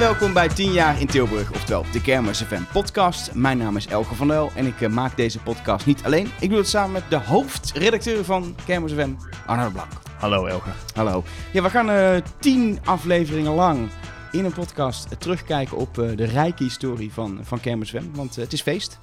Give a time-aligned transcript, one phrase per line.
[0.00, 3.34] welkom bij 10 jaar in Tilburg, oftewel de Kermis FM podcast.
[3.34, 6.30] Mijn naam is Elke van Del en ik eh, maak deze podcast niet alleen.
[6.40, 9.10] Ik doe het samen met de hoofdredacteur van Kermis FM,
[9.46, 9.90] Arno Blank.
[10.18, 10.68] Hallo Elke.
[10.94, 11.24] Hallo.
[11.52, 13.88] Ja, we gaan eh 10 afleveringen lang
[14.32, 18.36] in een podcast eh, terugkijken op eh, de rijke historie van, van Kermis FM, want
[18.36, 18.98] eh, het is feest.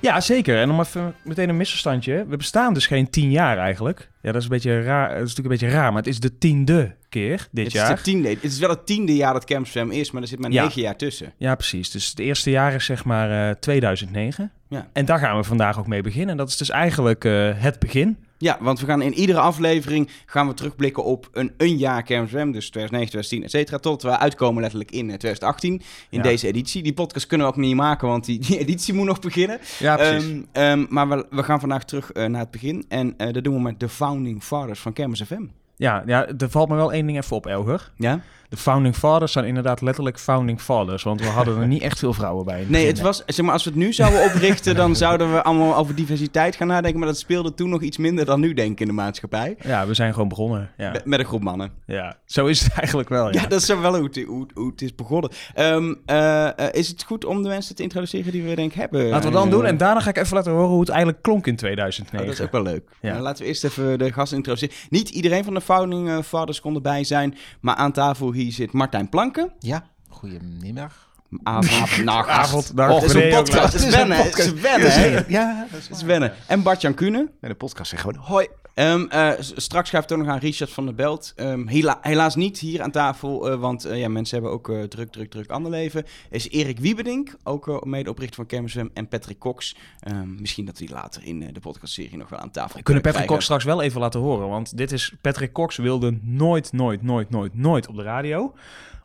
[0.00, 0.58] Ja, zeker.
[0.58, 2.24] En om even meteen een misverstandje.
[2.28, 4.10] We bestaan dus geen tien jaar eigenlijk.
[4.22, 6.20] Ja, dat is, een beetje raar, dat is natuurlijk een beetje raar, maar het is
[6.20, 7.90] de tiende keer dit het jaar.
[7.92, 10.38] Is de tiende, het is wel het tiende jaar dat FM is, maar er zit
[10.38, 10.62] maar Ja.
[10.62, 11.32] 9 jaar tussen.
[11.36, 11.90] Ja, precies.
[11.90, 14.50] Dus het eerste jaar is zeg maar eh, 2009.
[14.68, 14.88] Ja.
[14.92, 16.30] En daar gaan we vandaag ook mee beginnen.
[16.30, 18.16] En dat is dus eigenlijk eh, het begin.
[18.38, 22.30] Ja, want we gaan in iedere aflevering gaan we terugblikken op een, een jaar Kermis
[22.30, 26.22] FM, dus 2009, 2010, et cetera, tot we uitkomen letterlijk in eh, 2018, in Ja.
[26.22, 26.82] deze editie.
[26.82, 29.58] Die podcast kunnen we ook niet maken, want die, die editie moet nog beginnen.
[29.78, 33.32] Ja, Ehm, ehm, maar we, we gaan vandaag terug eh, naar het begin en eh,
[33.32, 35.42] dat doen we met de founding fathers van Kermis FM.
[35.76, 37.92] ja, ja, er valt me wel één ding even op, Elger.
[37.96, 38.20] Ja?
[38.48, 41.02] De founding fathers zijn inderdaad letterlijk founding fathers.
[41.02, 42.58] Want we hadden er niet echt veel vrouwen bij.
[42.58, 42.94] het Nee, begin.
[42.96, 45.94] het was, zeg maar, als we het nu zouden oprichten, dan zouden we allemaal over
[45.94, 48.86] diversiteit gaan nadenken, maar dat speelde toen nog iets minder dan nu, denk ik, in
[48.86, 49.56] de maatschappij.
[49.60, 50.70] Ja, we zijn gewoon begonnen.
[50.76, 51.72] Ja, Met- Met een groep mannen.
[51.86, 52.16] ja.
[52.26, 53.32] zo is het eigenlijk wel.
[53.32, 55.30] Ja, Ja, dat is wel hoe het, hoe, hoe het is begonnen.
[55.54, 58.78] Ehm, eh, eh, is het goed om de mensen te introduceren die we denk ik
[58.80, 59.08] hebben?
[59.08, 59.64] Laten we dan Eh, doen.
[59.64, 62.26] En daarna ga ik even laten horen hoe het eigenlijk klonk in oh, 2009.
[62.26, 62.88] dat is ook wel leuk.
[63.00, 63.10] Ja.
[63.10, 64.74] Nou, laten we eerst even de gasten introduceren.
[64.90, 69.08] Niet iedereen van de Founding Fathers kon erbij zijn, maar aan tafel hier zit Martijn
[69.08, 69.52] Planken.
[69.58, 71.05] Ja, goedemiddag.
[71.42, 72.28] Avond, nacht.
[72.28, 73.72] Avond, dag, Och, het is een podcast.
[73.72, 74.16] Het is wennen.
[74.16, 75.20] Het is wennen, hè?
[75.28, 76.32] Ja, Het is wennen.
[76.46, 77.30] En Bart-Jan Kuhne.
[77.40, 78.46] En de podcast zegt gewoon hoi.
[78.74, 81.32] Ehm, eh, s- straks schuift ook nog aan Richard van der Belt.
[81.36, 85.10] Ehm, hela- helaas niet hier aan tafel, eh, want eh, ja, mensen hebben ook druk,
[85.12, 86.04] druk, druk ander leven.
[86.30, 88.86] Is Erik Wiebedink, ook uh, medeoprichter van FM.
[88.94, 89.76] En Patrick Cox.
[90.00, 93.26] Ehm, misschien dat hij later in de podcastserie nog wel aan tafel We kunnen Patrick
[93.26, 93.32] krijgen.
[93.32, 94.48] Cox straks wel even laten horen.
[94.48, 95.12] Want dit is...
[95.20, 98.54] Patrick Cox wilde nooit, nooit, nooit, nooit, nooit op de radio.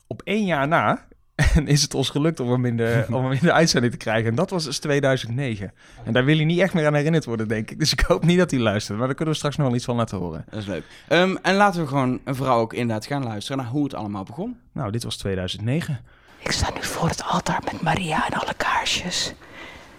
[0.08, 1.06] Op één jaar na...
[1.36, 4.00] En is het ons gelukt om hem, in de, om hem in de uitzending te
[4.00, 4.30] krijgen.
[4.30, 5.74] En dat was dus 2009.
[6.03, 7.80] En daar wil hij niet echt meer aan herinnerd worden, denk ik.
[7.80, 8.97] Dus ik hoop niet dat hij luistert.
[8.97, 10.46] Maar daar kunnen we straks nog wel iets van laten horen.
[10.50, 10.84] Dat is leuk.
[11.08, 14.24] Ehm, en laten we gewoon een vrouw ook inderdaad gaan luisteren naar hoe het allemaal
[14.24, 14.59] begon.
[14.72, 16.00] Nou, dit was 2009.
[16.38, 19.34] Ik sta nu voor het altaar met Maria en alle kaarsjes.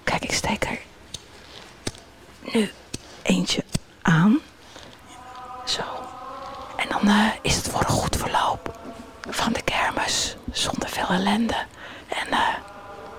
[0.04, 0.78] Kijk, ik steek er
[2.52, 2.70] nu
[3.22, 3.64] eentje
[4.02, 4.38] aan.
[5.66, 5.82] Zo.
[6.76, 8.80] En dan eh, is het voor een goed verloop
[9.34, 10.36] van de kermis.
[10.52, 11.54] Zonder veel ellende.
[12.08, 12.38] En eh,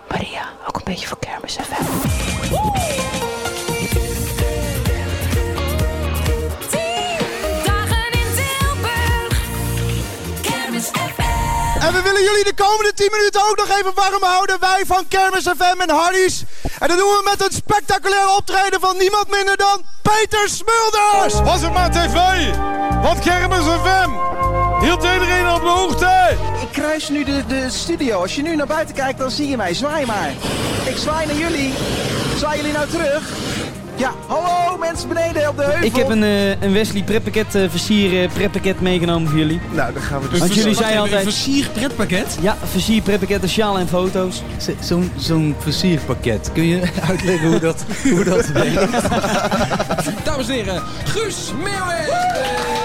[0.09, 1.83] Maria, ook een beetje voor kermis FM.
[7.65, 9.37] Dagen in Tilburg.
[10.41, 11.79] Kermis FM.
[11.79, 14.59] En we willen jullie de komende 10 minuten ook nog even warm houden.
[14.59, 16.43] Wij van Kermis FM en Hardy's.
[16.79, 21.41] En dat doen we met een spectaculair optreden van niemand minder dan Peter Smulders.
[21.41, 22.15] Was het maar tv?
[23.01, 26.37] Want Kermis FM hield iedereen op de hoogte.
[26.61, 28.21] Ik kruis nu de, de studio.
[28.21, 29.73] Als je nu naar buiten kijkt, dan zie je mij.
[29.73, 30.31] Zwaai maar.
[30.85, 31.73] Ik zwaai naar jullie.
[32.37, 33.31] Zwaai jullie nou terug?
[33.95, 35.83] Ja, hallo mensen beneden op de heuvel.
[35.83, 39.59] Ik heb een, eh, een Wesley pretpakket, eh versier eh, pretpakket meegenomen voor jullie.
[39.71, 40.39] Nou, dan gaan we dus...
[40.39, 41.23] Want jullie zeiden altijd...
[41.23, 42.37] versier pretpakket?
[42.41, 44.43] Ja, versier pretpakket, sjaal en foto's.
[44.79, 46.49] Zo'n zo'n versierpakket.
[46.53, 48.91] Kun je uitleggen hoe dat, hoe dat werkt?
[50.25, 52.82] Dames en heren, Guus Meeuwis!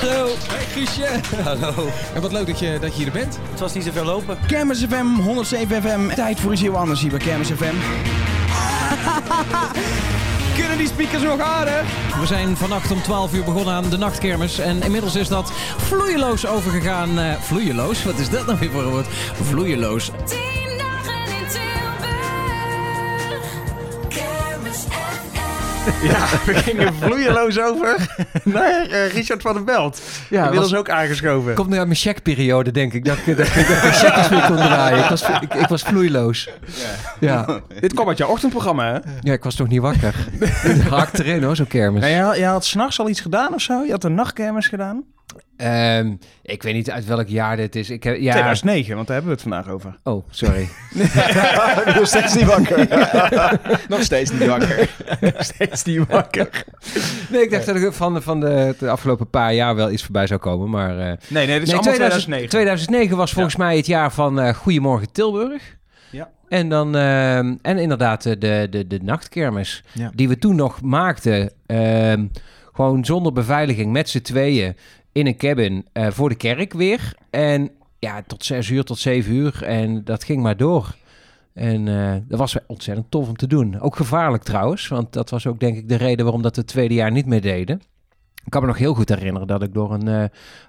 [0.00, 0.26] Hallo.
[0.48, 1.08] Hey Guusje.
[1.44, 1.88] Hallo.
[2.14, 3.38] En wat leuk dat je, dat je hier bent.
[3.50, 4.38] Het was niet zoveel lopen.
[4.46, 6.14] Kermis FM, 107 FM.
[6.14, 7.74] Tijd voor iets heel anders hier bij Kermis FM.
[10.58, 11.82] Kunnen die speakers nog aardig?
[12.20, 14.58] We zijn vannacht om 12 uur begonnen aan de nachtkermis.
[14.58, 17.18] En inmiddels is dat vloeieloos overgegaan.
[17.18, 18.04] eh vloeieloos?
[18.04, 19.06] Wat is dat nou weer voor een woord?
[19.42, 20.10] Vloeieloos.
[26.12, 27.96] Ja, we gingen vloeieloos over
[28.44, 30.00] naar eh, Richard van der Belt.
[30.30, 31.54] Ja, Inmiddels was- ook aangeschoven.
[31.54, 33.04] Komt nu uit mijn checkperiode, denk ik.
[33.04, 34.98] Dat ik, dat, ik- dat ik checkjes weer kon draaien.
[34.98, 36.48] Ik was, ik, ik was vloeiloos.
[37.20, 37.60] Ja.
[37.80, 38.98] Dit kwam uit jouw ochtendprogramma, hè?
[39.20, 40.14] ja, ik was toch niet wakker.
[40.90, 42.00] Hakt erin hoor, zo'n kermis.
[42.02, 43.84] Nee, je had, je had s'nachts al iets gedaan of zo?
[43.84, 45.04] Je had een nachtkermis gedaan?
[45.58, 47.90] Ehm, ik weet niet uit welk jaar dit is.
[47.90, 48.30] Ik heb, ja.
[48.32, 49.98] 2009, want daar hebben we het vandaag over.
[50.02, 50.68] Oh, sorry.
[51.98, 52.88] Nog steeds niet wakker.
[53.88, 54.90] Nog steeds niet wakker.
[55.38, 56.64] Steeds niet wakker.
[57.30, 60.02] Nee, ik dacht dat er van, de, van de, de afgelopen paar jaar wel iets
[60.02, 60.70] voorbij zou komen.
[60.70, 62.48] Maar eh, Nee, nee, dit is nee, allemaal 2009.
[62.48, 62.48] 2009.
[62.48, 65.76] 2009 was volgens mij het jaar van eh Goedemorgen Tilburg.
[66.10, 66.30] Ja.
[66.48, 69.84] En dan ehm, en inderdaad eh, de, de, de nachtkermis.
[69.92, 70.10] Ja.
[70.14, 71.52] Die we toen nog maakten.
[71.66, 72.26] ehm,
[72.72, 74.76] gewoon zonder beveiliging met z'n tweeën
[75.12, 77.14] in een cabin eh, voor de kerk weer.
[77.30, 79.62] En ja, tot zes uur, tot zeven uur.
[79.62, 80.96] En dat ging maar door.
[81.54, 83.80] En eh, dat was ontzettend tof om te doen.
[83.80, 86.70] Ook gevaarlijk trouwens, want dat was ook denk ik de reden waarom dat we het
[86.70, 87.82] tweede jaar niet meer deden.
[88.48, 90.24] Ik kan me nog heel goed herinneren dat ik door een eh,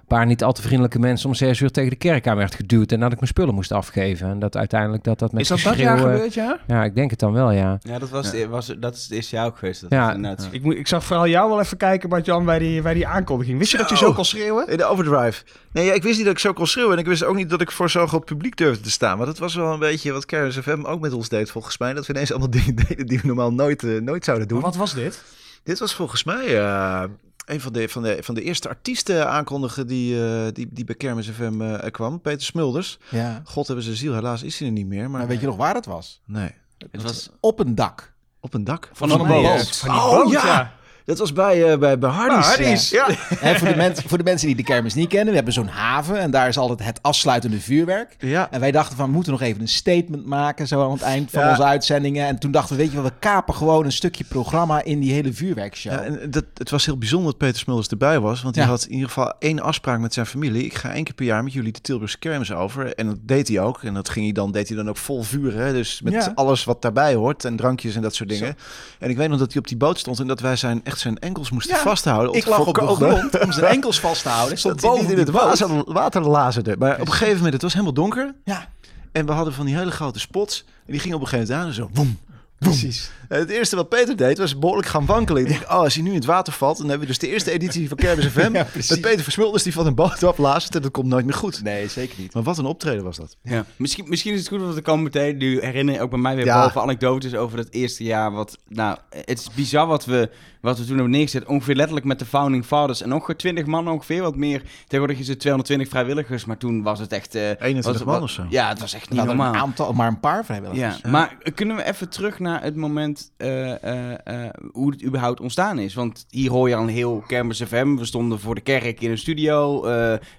[0.06, 2.92] paar niet al te vriendelijke mensen om zes uur tegen de kerk aan werd geduwd
[2.92, 4.28] en dat ik mijn spullen moest afgeven.
[4.28, 6.58] En dat uiteindelijk dat dat met Is dat dat jaar gebeurd, ja?
[6.66, 7.78] Ja, ik denk het dan wel, ja.
[7.82, 9.80] Ja, dat, was de- was, dat is het eerste jaar ook geweest.
[9.80, 10.36] Dat Ja.
[10.50, 13.58] Ik, moet, ik zag vooral jou wel even kijken, Bart-Jan, bij die, bij die aankondiging.
[13.58, 14.04] Wist je dat je Zo.
[14.06, 14.68] zo kon schreeuwen?
[14.68, 15.42] In de overdrive.
[15.72, 16.92] Nee, ja, ik wist niet dat ik zo kon schreeuwen.
[16.92, 19.16] En ik wist ook niet dat ik voor zo'n groot publiek durfde te staan.
[19.16, 21.92] Maar dat was wel een beetje wat Kermis FM ook met ons deed, volgens mij.
[21.94, 24.60] Dat we ineens allemaal dingen deden die we normaal nooit, eh, nooit zouden doen.
[24.60, 25.22] Maar wat was dit?
[25.62, 27.02] Dit was volgens mij eh,
[27.50, 30.94] een van de, van, de, van de eerste artiesten aankondigen die, eh, die, die bij
[30.94, 32.20] Kermis FM eh, kwam.
[32.20, 32.98] Peter Smulders.
[33.08, 33.40] Ja.
[33.44, 35.10] God hebben ze ziel, helaas is hij er niet meer.
[35.10, 36.20] Maar Maar weet je nog waar het was?
[36.26, 36.54] Nee.
[36.90, 38.12] Het was Op een dak.
[38.40, 38.90] Op een dak.
[38.92, 39.56] van, Van een een boot.
[39.56, 39.76] boot.
[39.76, 40.44] Van die Oh, boot, ja.
[40.46, 40.72] ja.
[41.10, 42.36] Dat was bij, eh, bij, bij Hardy's.
[42.36, 42.90] Ah, Hardy's.
[42.90, 43.08] Ja.
[43.40, 45.66] En voor, de mensen, voor de mensen die de kermis niet kennen, we hebben zo'n
[45.66, 48.16] haven en daar is altijd het afsluitende vuurwerk.
[48.18, 48.48] ja.
[48.50, 51.30] En wij dachten van, we moeten nog even een statement maken zo aan het eind
[51.30, 51.50] van Ja.
[51.50, 52.26] onze uitzendingen.
[52.26, 55.12] En toen dachten we, weet je wat, we kapen gewoon een stukje programma in die
[55.12, 55.92] hele vuurwerkshow.
[55.92, 58.42] Ja, en dat, het was heel bijzonder dat Peter Smulders erbij was.
[58.42, 58.70] Want hij Ja.
[58.70, 60.64] had in ieder geval één afspraak met zijn familie.
[60.64, 62.94] Ik ga één keer per jaar met jullie de Tilburgse kermis over.
[62.94, 63.82] En dat deed hij ook.
[63.82, 65.54] En dat ging hij dan, deed hij dan ook vol vuur.
[65.54, 65.72] Hè?
[65.72, 66.32] Dus met Ja.
[66.34, 67.44] alles wat daarbij hoort.
[67.44, 68.56] En drankjes en dat soort dingen.
[68.98, 70.18] En ik weet nog dat hij op die boot stond.
[70.20, 72.34] En dat wij zijn, echt zijn enkels moesten Ja, vasthouden.
[72.34, 74.58] ik lag op de grond om zijn enkels vast te houden.
[74.58, 76.76] Stond boven niet in het water, water lazerde.
[76.78, 78.34] Maar op een gegeven moment, het was helemaal donker.
[78.44, 78.68] Ja,
[79.12, 80.64] En we hadden van die hele grote spots.
[80.86, 81.84] En die gingen op een gegeven moment aan.
[81.86, 82.18] En zo, woem,
[82.58, 83.10] precies.
[83.38, 85.42] Het eerste wat Peter deed was behoorlijk gaan wankelen.
[85.42, 87.28] Ik denk, oh, als hij nu in het water valt, dan hebben we dus de
[87.28, 88.38] eerste editie van Kermis FM.
[88.60, 91.62] Ja, met Peter Versmulders die van een boot aflaast en dat komt nooit meer goed.
[91.62, 92.34] Nee, zeker niet.
[92.34, 93.36] Maar wat een optreden was dat.
[93.42, 93.64] Ja.
[93.76, 96.36] Misschien, misschien is het goed, want er komen meteen, nu herinner je ook bij mij
[96.36, 96.62] weer Ja.
[96.62, 98.32] boven anekdotes over dat eerste jaar.
[98.32, 100.30] Wat, nou, het is bizar wat we,
[100.60, 101.44] wat we toen hebben neergezet.
[101.44, 104.62] Ongeveer letterlijk met de Founding Fathers en nog 20 man ongeveer, wat meer.
[104.82, 107.34] Tegenwoordig is het 220 vrijwilligers, maar toen was het echt...
[107.34, 108.44] eh 21 was- man wat- of zo.
[108.48, 109.54] Ja, het was echt We niet normaal.
[109.54, 111.02] een aantal, maar een paar Ja, vrijwilligers.
[111.02, 115.78] maar kunnen we even terug naar het moment eh, eh, eh, hoe het überhaupt ontstaan
[115.78, 115.94] is?
[115.94, 117.96] Want hier hoor je al een heel Kermis FM.
[117.96, 119.88] We stonden voor de kerk in een studio.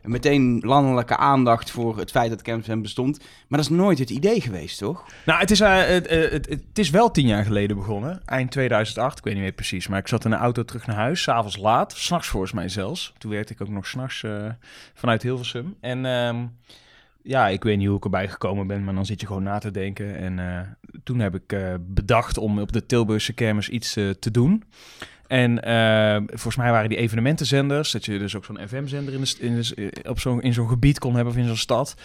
[0.04, 3.18] meteen landelijke aandacht voor het feit dat Kermis FM bestond.
[3.20, 5.06] Maar dat is nooit het idee geweest, toch?
[5.26, 8.22] Nou, het is, het, het, het is wel tien jaar geleden begonnen.
[8.26, 9.88] Eind 2008, ik weet niet meer precies.
[9.88, 11.94] Maar ik zat in de auto terug naar huis, s'avonds laat.
[11.94, 13.14] S'nachts volgens mij zelfs.
[13.18, 14.24] Toen werkte ik ook nog s'nachts
[14.94, 15.76] vanuit Hilversum.
[15.82, 16.46] En ehm,
[17.24, 19.58] ja, ik weet niet hoe ik erbij gekomen ben, maar dan zit je gewoon na
[19.58, 20.16] te denken.
[20.18, 20.60] En eh,
[21.04, 24.64] toen heb ik eh, bedacht om op de Tilburgse kermis iets eh, te doen.
[25.28, 25.60] En
[26.28, 29.64] volgens mij waren die evenementenzenders, dat je dus ook zo'n FM-zender in, de, in, de,
[29.64, 29.74] s-
[30.08, 31.96] op zo'n in zo'n gebied kon hebben of in zo'n stad.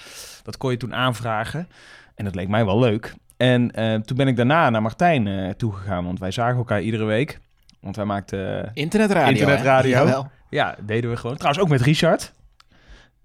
[0.42, 1.68] Dat kon je toen aanvragen.
[2.14, 3.14] En dat leek mij wel leuk.
[3.36, 3.70] En
[4.04, 7.38] toen ben ik daarna naar Martijn toegegaan, want wij zagen elkaar iedere week.
[7.80, 9.30] Want wij maakten, Internetradio.
[9.32, 10.28] Internetradio.
[10.50, 11.36] ja, deden we gewoon.
[11.36, 12.34] Trouwens ook met Richard.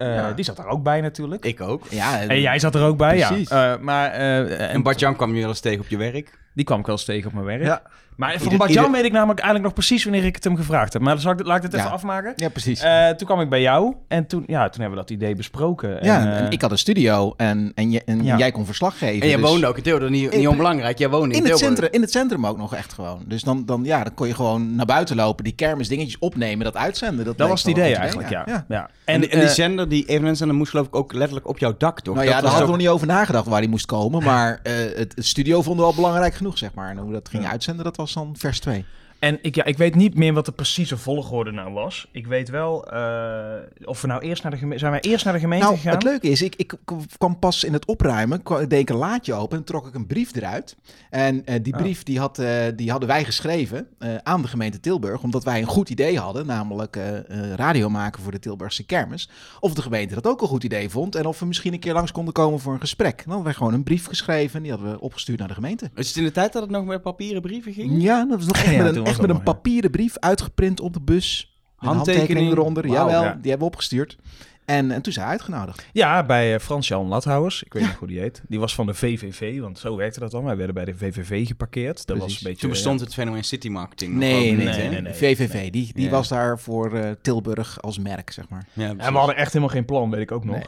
[0.01, 0.31] Eh, Ja.
[0.33, 1.45] Die zat er ook bij natuurlijk.
[1.45, 1.83] Ik ook.
[1.89, 3.49] Ja, En jij zat er ook bij, Precies.
[3.49, 3.73] ja.
[3.73, 6.39] Eh, maar, eh, En Bart-Jan kwam je wel eens tegen op je werk.
[6.53, 7.63] die kwam ik wel eens tegen op mijn werk.
[7.63, 7.81] Ja.
[8.21, 11.01] Maar van ieder- weet ik namelijk eigenlijk nog precies wanneer ik het hem gevraagd heb.
[11.01, 11.91] Maar dan zal ik, dit- laat ik dit even Ja.
[11.93, 12.33] afmaken.
[12.35, 12.79] Ja, precies.
[12.81, 15.89] Eh, toen kwam ik bij jou en toen, ja, toen hebben we dat idee besproken.
[16.01, 18.37] ja, en, en eh, ik had een studio en, en, je, en Ja.
[18.37, 19.21] jij kon verslag geven.
[19.21, 20.97] En jij dus- woonde ook in Tilburg, niet, niet onbelangrijk.
[20.97, 21.67] Jij woonde in, in het, Tilburg.
[21.67, 23.23] centrum, in het centrum ook nog echt gewoon.
[23.27, 26.75] Dus dan, dan, ja, dan kon je gewoon naar buiten lopen, die kermisdingetjes opnemen, dat
[26.75, 27.25] uitzenden.
[27.25, 28.43] Dat, dat was het idee eigenlijk, ja.
[28.45, 28.65] ja.
[28.67, 28.89] ja.
[29.05, 31.99] En, en, die eh, zender, die evenementzender, moest geloof ik ook letterlijk op jouw dak,
[31.99, 32.15] toch?
[32.15, 34.23] Nou ja, Dat daar hadden we nog niet over nagedacht waar die moest komen.
[34.31, 36.89] Maar eh, het, het studio vonden we al belangrijk genoeg, zeg maar.
[36.89, 38.85] En hoe dat gingen uitzenden, dat was dan vers 2.
[39.21, 42.07] En ik, ja, ik weet niet meer wat de precieze volgorde nou was.
[42.11, 44.79] Ik weet wel eh, of we nou eerst naar de gemeente...
[44.79, 45.93] Zijn wij eerst naar de gemeente Nou, gegaan?
[45.93, 46.73] het leuke is, ik, ik
[47.17, 50.07] kwam pas in het opruimen, kwa- deed ik een laadje open en trok ik een
[50.07, 50.75] brief eruit.
[51.09, 51.79] En eh, die Oh.
[51.79, 55.61] brief die, had, eh, die hadden wij geschreven eh, aan de gemeente Tilburg, omdat wij
[55.61, 59.29] een goed idee hadden, namelijk eh, eh, radio maken voor de Tilburgse kermis.
[59.59, 61.93] Of de gemeente dat ook een goed idee vond en of we misschien een keer
[61.93, 63.17] langs konden komen voor een gesprek.
[63.17, 65.89] Dan hadden wij gewoon een brief geschreven en die hadden we opgestuurd naar de gemeente.
[65.95, 68.01] Is het in de tijd dat het nog met papieren brieven ging?
[68.03, 70.93] Ja, dat was nog echt Ja, met een, echt met een papieren brief uitgeprint op
[70.93, 71.55] de bus.
[71.75, 72.51] Handtekening Handtekening.
[72.57, 72.87] eronder.
[72.87, 73.31] Wauw, Jawel, ja.
[73.41, 74.17] die hebben we opgestuurd.
[74.65, 75.85] En, en toen zijn we uitgenodigd.
[75.93, 77.63] Ja, bij eh, Frans-Jan Lathouwers.
[77.63, 78.41] Ik weet niet hoe die heet.
[78.47, 80.43] Die was van de VVV, want zo werkte dat dan.
[80.43, 82.05] Wij werden bij de VVV geparkeerd.
[82.05, 82.59] Dat was een beetje...
[82.59, 85.13] Toen eh, bestond het fenomeen city marketing nog Nee, nee, niet, nee, nee, nee.
[85.13, 86.09] VVV, die, die Ja.
[86.11, 88.65] was daar voor eh, Tilburg als merk, zeg maar.
[88.73, 90.59] Ja, En we hadden echt helemaal geen plan, weet ik ook nog.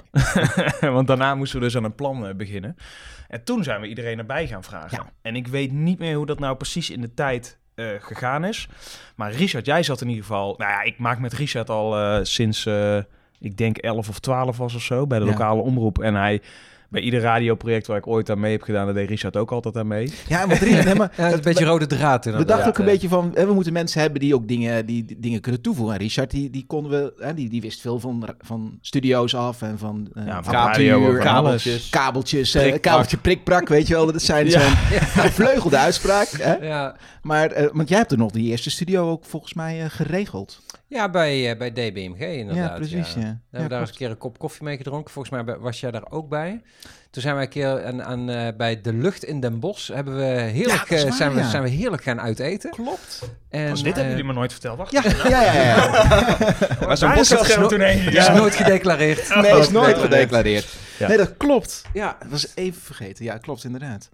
[0.98, 2.76] Want daarna moesten we dus aan een plan eh, beginnen.
[3.28, 4.98] En toen zijn we iedereen erbij gaan vragen.
[4.98, 5.12] Ja.
[5.22, 8.68] En ik weet niet meer hoe dat nou precies in de tijd eh, gegaan is.
[9.16, 10.56] Maar Richard, jij zat in ieder geval...
[10.58, 12.98] Nou ja, ik maak met Richard al eh, sinds, eh,
[13.40, 15.32] ik denk 11 of 12 was of zo, bij de Ja.
[15.32, 16.00] lokale omroep.
[16.00, 16.42] En hij...
[16.94, 19.78] Bij ieder radioproject waar ik ooit aan mee heb gedaan, daar deed Richard ook altijd
[19.78, 20.14] aan mee.
[20.28, 22.24] Ja, want drie, nee, maar Ja, het is een beetje rode draad.
[22.26, 22.56] we inderdaad.
[22.56, 25.20] dachten ook een beetje van, hè, we moeten mensen hebben die ook dingen, die, die
[25.20, 25.94] dingen kunnen toevoegen.
[25.96, 29.62] En Richard, die, die konden we, hè, die, die wist veel van, van studio's af
[29.62, 31.90] en van eh Ja, van apparatuur radio, van kabeltjes.
[31.90, 32.82] kabeltjes, eh, Prikprak.
[32.84, 34.12] kabeltje prikprak, weet je wel.
[34.12, 34.60] Dat zijn Ja.
[34.60, 36.28] zo'n vleugelde uitspraak.
[36.30, 36.54] Hè?
[36.54, 36.96] Ja.
[37.22, 40.62] Maar, eh, want jij hebt er nog die eerste studio ook volgens mij eh, geregeld.
[40.94, 42.70] Ja, bij, eh, bij DBMG inderdaad.
[42.70, 43.22] Ja, precies, ja.
[43.22, 45.12] Daar Ja, hebben we daar eens een keer een kop koffie mee gedronken.
[45.12, 46.62] Volgens mij was jij daar ook bij.
[47.10, 50.16] Toen zijn we een keer aan, aan, eh, bij De Lucht in Den Bosch hebben
[50.16, 51.50] we heerlijk, is eh, waar, zijn, we, ja.
[51.50, 52.70] zijn we heerlijk gaan uiteten.
[52.70, 53.22] Klopt.
[53.50, 54.78] En, dit hebben jullie me nooit verteld.
[54.78, 54.92] Wacht.
[54.92, 55.54] Ja, ja, ja.
[55.54, 55.88] ja,
[56.86, 57.28] maar zo'n daar is
[57.68, 58.12] toen heen.
[58.12, 58.34] Ja.
[58.34, 59.36] nooit gedeclareerd.
[59.36, 60.74] Nee, is nooit gedeclareerd.
[61.00, 61.08] Ja.
[61.08, 61.82] Nee, dat klopt.
[61.94, 63.26] Ja, Dat was even vergeten.
[63.26, 64.10] Ja, klopt inderdaad.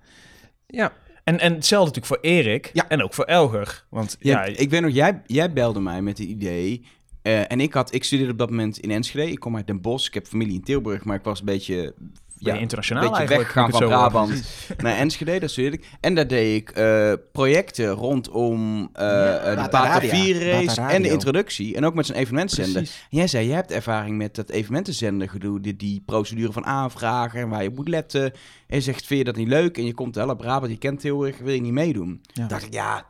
[0.67, 0.91] ja.
[1.29, 2.87] En, en hetzelfde natuurlijk voor Erik Ja.
[2.87, 3.85] en ook voor Elger.
[3.89, 6.85] Want Ja, ja, ik weet nog, jij, jij belde mij met het idee.
[7.21, 9.31] eh, en ik, had, ik studeerde op dat moment in Enschede.
[9.31, 10.07] Ik kom uit Den Bosch.
[10.07, 11.93] Ik heb familie in Tilburg, maar ik was een beetje...
[12.39, 13.71] je internationaal een beetje eigenlijk.
[13.71, 13.91] van hoor.
[13.91, 14.43] Brabant
[14.77, 15.85] naar Enschede, dat studeerde ik.
[15.99, 19.69] En daar deed ik eh, projecten rondom eh eh, de.
[19.69, 21.75] Bata 4 race en de introductie.
[21.75, 22.75] En ook met zijn.
[22.75, 27.39] En jij zei, jij hebt ervaring met dat evenementenzender gedoe, die, die procedure van aanvragen
[27.39, 28.23] en waar je op moet letten.
[28.67, 29.77] En je zegt, vind je dat niet leuk?
[29.77, 32.21] En je komt wel uit Brabant, je kent Tilburg, wil je niet meedoen?
[32.33, 32.47] Ja.
[32.47, 33.05] dacht ik, ja,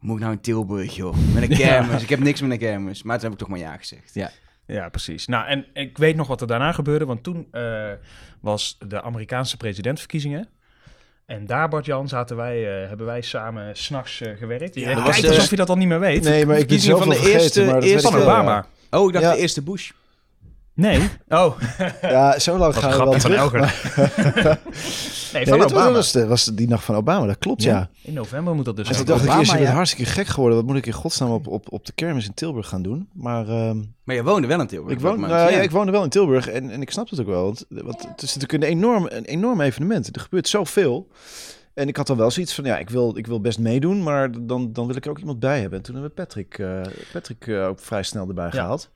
[0.00, 1.16] moet ik nou in Tilburg, joh?
[1.34, 2.02] Met een kermis.
[2.02, 3.02] Ik heb niks met een kermis.
[3.02, 4.14] Maar toen heb ik toch maar ja gezegd.
[4.14, 4.30] Ja.
[4.66, 5.26] Ja, precies.
[5.26, 7.90] Nou, en ik weet nog wat er daarna gebeurde, want toen eh,
[8.40, 10.48] was de Amerikaanse presidentsverkiezingen.
[11.26, 14.74] En daar, Bart-Jan, zaten wij, eh, hebben wij samen s'nachts eh gewerkt.
[14.74, 16.22] Je Ja, kijkt was, alsof je dat al niet meer weet.
[16.22, 17.40] Nee, maar ik ben zoveel van de vergeten.
[17.40, 18.66] eerste- maar dat eerste weet Van wel, Obama.
[18.90, 19.32] Oh, ik dacht Ja.
[19.32, 19.90] de eerste Bush.
[20.76, 21.00] Nee.
[21.28, 21.60] Oh,
[22.00, 23.52] Ja, zo lang was gaan we wel van terug.
[23.52, 24.58] Maar-
[25.32, 25.84] Nee, Nee, van was, Obama.
[25.86, 27.90] dat was, de, was die nacht van Obama, dat klopt, ja.
[28.02, 29.18] In november moet dat dus En toen zijn.
[29.18, 29.76] dacht ik Obama, eerst, je bent ja.
[29.76, 30.58] hartstikke gek geworden.
[30.58, 33.08] Wat moet ik in godsnaam op, op, op de kermis in Tilburg gaan doen?
[33.12, 34.92] Maar ehm, Maar je woonde wel in Tilburg.
[34.94, 35.48] ik, woon, ja.
[35.48, 37.44] ja, ik woonde wel in Tilburg en, en ik snap het ook wel.
[37.44, 40.14] Want, want het is natuurlijk een enorm, een enorm evenement.
[40.16, 41.08] Er gebeurt zoveel.
[41.74, 44.30] En ik had dan wel zoiets van, ja, ik wil, ik wil best meedoen, maar
[44.46, 45.78] dan, dan wil ik er ook iemand bij hebben.
[45.78, 46.80] En toen hebben we Patrick, eh,
[47.12, 48.90] Patrick eh, ook vrij snel erbij gehaald.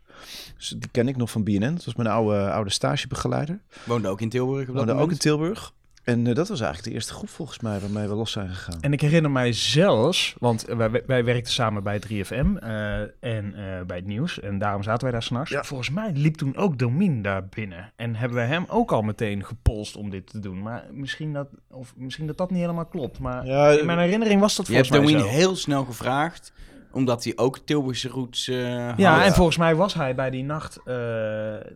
[0.57, 1.75] Dus die ken ik nog van BNN.
[1.75, 3.61] Dat was mijn oude, oude stagebegeleider.
[3.85, 5.73] Woonde ook in Tilburg op dat Woonde ook in Tilburg.
[6.05, 8.81] En eh, dat was eigenlijk de eerste groep volgens mij waarmee we los zijn gegaan.
[8.81, 13.85] En ik herinner mij zelfs, want wij, wij werkten samen bij 3FM eh, en eh,
[13.87, 14.41] bij het nieuws.
[14.41, 15.51] En daarom zaten wij daar s'nachts.
[15.51, 15.65] Ja.
[15.65, 17.93] Volgens mij liep toen ook Domin daar binnen.
[17.97, 20.63] En hebben we hem ook al meteen gepolst om dit te doen.
[20.63, 23.19] Maar misschien dat, of misschien dat dat niet helemaal klopt.
[23.19, 25.39] Maar Ja, in mijn herinnering was dat Je hebt volgens mij Domien zo.
[25.39, 26.53] heel snel gevraagd,
[26.93, 28.57] omdat hij ook Tilburgse roots eh
[28.97, 29.27] Ja, had.
[29.27, 30.95] en volgens mij was hij bij die nacht, eh,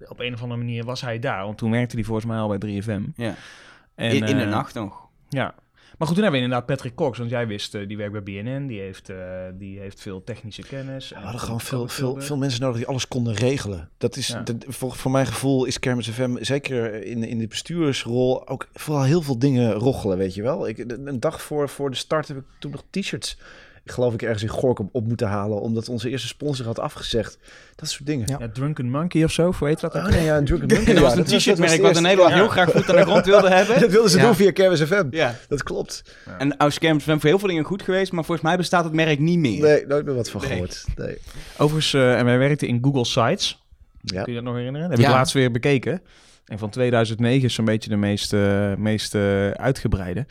[0.09, 1.45] op een of andere manier was hij daar.
[1.45, 3.03] Want toen werkte hij volgens mij al bij 3FM.
[3.17, 3.35] Ja.
[3.95, 5.03] En, in, in de eh, nacht nog.
[5.29, 5.55] Ja.
[5.99, 8.67] Maar goed, toen hebben we inderdaad Patrick Cox, want jij wist, die werkt bij BNN,
[8.67, 9.17] die heeft, eh,
[9.55, 11.09] die heeft veel technische kennis.
[11.09, 13.89] We En hadden gewoon veel, veel, veel mensen nodig die alles konden regelen.
[13.99, 14.41] Dat is, Ja.
[14.41, 19.03] dat, voor, voor mijn gevoel is Kermis FM, zeker in, in de bestuursrol, ook vooral
[19.05, 20.69] heel veel dingen roggelen, weet je wel.
[20.69, 23.39] Ik, een dag voor, voor de start heb ik toen nog t-shirts,
[23.85, 27.39] geloof ik ergens in Gorkum op moeten halen, omdat onze eerste sponsor had afgezegd.
[27.77, 28.27] Dat soort dingen.
[28.29, 28.37] Ja.
[28.41, 29.97] Ja, Drunken Monkey of zo, hoe heet dat?
[29.97, 30.03] ook?
[30.05, 30.79] Oh nee, ja, Drunken Monkey.
[30.79, 32.37] En dat ja, was een dat t-shirtmerk wat in Nederland ja.
[32.37, 33.81] heel graag voet aan de grond wilde hebben.
[33.81, 34.25] Dat wilden ze Ja.
[34.25, 35.07] doen via Kermis FM.
[35.11, 35.35] Ja.
[35.49, 36.03] Dat klopt.
[36.39, 39.39] En Auskerms voor heel veel dingen goed geweest, maar volgens mij bestaat het merk niet
[39.39, 39.61] meer.
[39.63, 40.51] Nee, nooit meer wat van Nee.
[40.51, 40.85] gehoord.
[40.97, 41.19] Nee.
[41.59, 43.63] Overigens, eh, en wij werkten in Google Sites.
[44.01, 44.23] Ja.
[44.23, 44.91] Kun je dat nog herinneren?
[44.91, 45.07] Heb Ja.
[45.09, 46.03] ik laatst weer bekeken.
[46.45, 48.33] En van 2009 is zo'n beetje de meest,
[48.79, 49.15] meest
[49.59, 50.27] uitgebreide.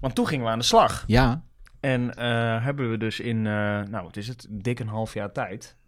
[0.00, 1.04] Want toen gingen we aan de slag.
[1.06, 1.42] Ja,
[1.80, 5.32] En eh, hebben we dus in, eh, nou wat is het, dik een half jaar
[5.32, 5.78] tijd...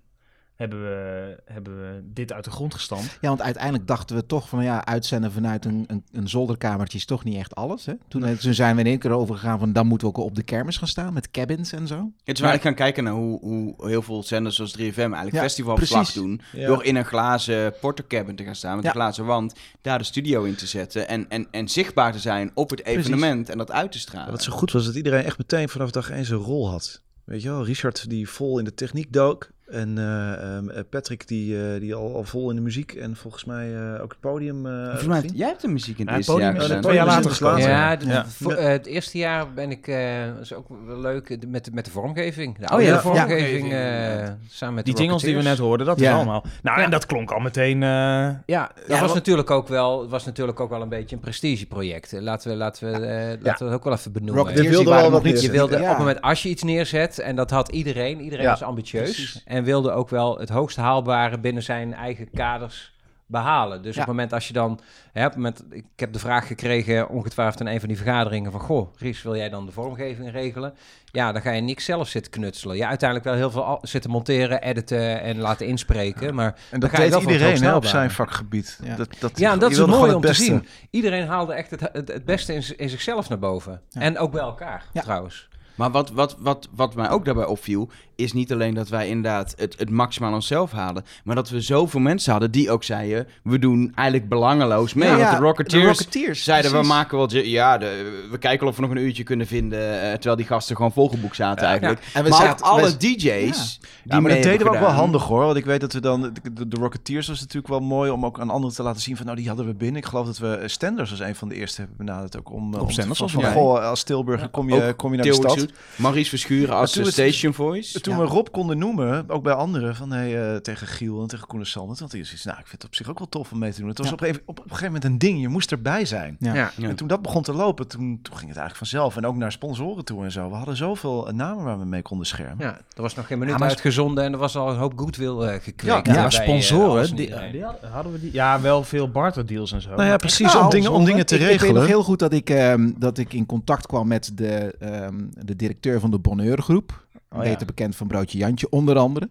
[0.62, 3.18] Hebben we, hebben we dit uit de grond gestampt.
[3.20, 7.04] Ja, want uiteindelijk dachten we toch van ja, uitzenden vanuit een, een, een zolderkamertje is
[7.04, 7.86] toch niet echt alles.
[7.86, 7.92] Hè?
[8.08, 10.42] Toen, toen zijn we in één keer overgegaan van dan moeten we ook op de
[10.42, 12.12] kermis gaan staan met cabins en zo.
[12.24, 15.32] Het is waar ik gaan kijken naar hoe, hoe heel veel zenders zoals 3FM eigenlijk
[15.32, 16.40] Ja, festivalverslag doen.
[16.52, 16.66] Ja.
[16.66, 18.90] Door in een glazen portocabin te gaan staan met Ja.
[18.90, 22.50] een glazen wand, daar de studio in te zetten en, en, en zichtbaar te zijn
[22.54, 24.30] op het evenement en dat uit te stralen.
[24.30, 27.02] Wat zo goed was dat iedereen echt meteen vanaf dag één zijn rol had.
[27.24, 29.50] Weet je wel, Richard die vol in de techniek dook.
[29.72, 32.92] En eh, ehm, eh, Patrick die, eh, die al, al vol in de muziek.
[32.92, 34.66] En volgens mij eh, ook het podium.
[34.66, 36.94] eh, Volgens mij, jij hebt de muziek in het Ja, het eerste jaar podium twee
[36.94, 37.68] jaar later later.
[37.68, 38.26] Ja, de- Ja.
[38.26, 41.84] voor- eh, het eerste jaar ben ik, eh is ook wel leuk, met, de- met
[41.84, 42.58] de vormgeving.
[42.58, 44.20] De Oh oude ja, vormgeving, ja.
[44.22, 46.10] eh, samen met Die de jingles die we net hoorden, dat Ja.
[46.10, 46.44] is allemaal.
[46.62, 47.82] Nou, en dat klonk al meteen...
[47.82, 51.22] eh, Ja, dat Ja, was, natuurlijk ook wel, was natuurlijk ook wel een beetje een
[51.22, 52.12] prestigeproject.
[52.12, 54.36] Laten we, laten we, eh, laten we dat ook wel even benoemen.
[54.38, 55.82] Rocketeers, wilde wel wat Je wilde Ja.
[55.82, 59.42] op het moment als je iets neerzet, en dat had iedereen, iedereen was ambitieus.
[59.62, 62.90] En wilde ook wel het hoogst haalbare binnen zijn eigen kaders
[63.26, 63.82] behalen.
[63.82, 64.00] Dus Ja.
[64.00, 64.80] op het moment als je dan,
[65.12, 68.50] hè, op het moment, ik heb de vraag gekregen ongetwijfeld in een van die vergaderingen
[68.52, 70.74] van, goh, Ries, wil jij dan de vormgeving regelen?
[71.04, 72.76] Ja, dan ga je niks zelf zitten knutselen.
[72.76, 76.80] Ja, uiteindelijk wel heel veel al- zitten monteren, editen en laten inspreken, maar En dan
[76.80, 78.78] dat ga je deed iedereen hè, op zijn vakgebied.
[78.84, 78.96] Ja.
[78.96, 80.66] Dat, dat, Ja, en dat je is gewoon om te zien.
[80.90, 83.80] Iedereen haalde echt het, het, het beste in, in zichzelf naar boven.
[83.88, 84.00] Ja.
[84.00, 85.00] En ook bij elkaar, Ja.
[85.02, 85.50] trouwens.
[85.74, 87.90] Maar wat, wat, wat, wat mij ook daarbij opviel,
[88.22, 92.00] is niet alleen dat wij inderdaad het, het maximaal onszelf haalden, maar dat we zoveel
[92.00, 95.08] mensen hadden die ook zeiden, we doen eigenlijk belangeloos mee.
[95.08, 98.66] Ja, Want ja, de Rocketeers, de Rocketeers, zeiden, we maken wel, ja, de, we kijken
[98.66, 102.00] of we nog een uurtje kunnen vinden, eh, terwijl die gasten gewoon volgeboekt zaten eigenlijk.
[102.12, 105.22] En we maar zaten- alle we- DJ's, die maar dat deden we ook wel handig
[105.22, 105.44] hoor.
[105.44, 106.22] Want ik weet dat we dan.
[106.22, 109.16] De, de, de Rocketeers was natuurlijk wel mooi om ook aan anderen te laten zien
[109.16, 109.96] van nou die hadden we binnen.
[110.00, 112.74] Ik geloof dat we eh, Stenders als een van de eerste hebben benaderd ook om.
[112.74, 115.66] eh, te- Stenders van, goh, als Tilburg kom je, kom je naar de stad.
[115.96, 118.00] Maurice Verschuren als station voice.
[118.00, 118.18] Toen Ja.
[118.18, 121.60] we Rob konden noemen, ook bij anderen, van hey, eh, tegen Giel en tegen Koen
[121.60, 121.96] en Sander.
[121.98, 123.78] Want hij is nou, ik vind het op zich ook wel tof om mee te
[123.80, 123.88] doen.
[123.88, 124.12] Het was Ja.
[124.12, 126.36] op, een, op, op een gegeven moment een ding, je moest erbij zijn.
[126.38, 126.70] Ja.
[126.80, 129.16] En toen dat begon te lopen, toen, toen ging het eigenlijk vanzelf.
[129.16, 130.48] En ook naar sponsoren toe en zo.
[130.48, 132.56] We hadden zoveel eh, namen waar we mee konden schermen.
[132.66, 135.62] Ja, er was nog geen minuut uitgezonden en er was al een hoop goodwill eh
[135.62, 136.06] gekweekt.
[136.06, 138.32] Ja, sponsoren, die, hadden, hadden we die?
[138.32, 139.90] Ja, wel veel barterdeals en zo.
[139.90, 141.60] Nou ja, precies, Nou, om, dingen, om dingen te ik, regelen.
[141.68, 144.74] Ik weet nog heel goed dat ik, ehm, dat ik in contact kwam met de,
[144.78, 145.14] ehm,
[145.44, 147.00] de directeur van de Bonheur Groep.
[147.32, 147.50] Oh, ja.
[147.50, 149.28] beter bekend van Broodje Jantje, onder andere.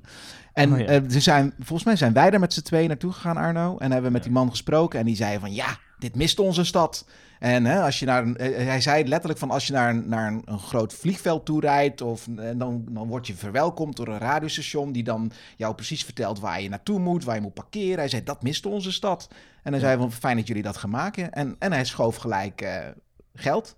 [0.54, 0.86] En Oh, ja.
[0.86, 3.78] eh, ze zijn, volgens mij zijn wij daar met z'n tweeën naartoe gegaan, Arno.
[3.78, 5.00] En hebben we met die man gesproken.
[5.00, 7.06] En die zei van, ja, dit mist onze stad.
[7.40, 10.10] En hè, als je naar een, eh, hij zei letterlijk van, als je naar een,
[10.10, 12.02] naar een, een groot vliegveld toe rijdt...
[12.02, 14.92] Of, en dan, dan word je verwelkomd door een radiostation...
[14.92, 17.98] die dan jou precies vertelt waar je naartoe moet, waar je moet parkeren.
[17.98, 19.28] Hij zei, dat mist onze stad.
[19.64, 21.32] En hij zei van, fijn dat jullie dat gaan maken.
[21.32, 22.88] En, en hij schoof gelijk eh,
[23.34, 23.76] geld.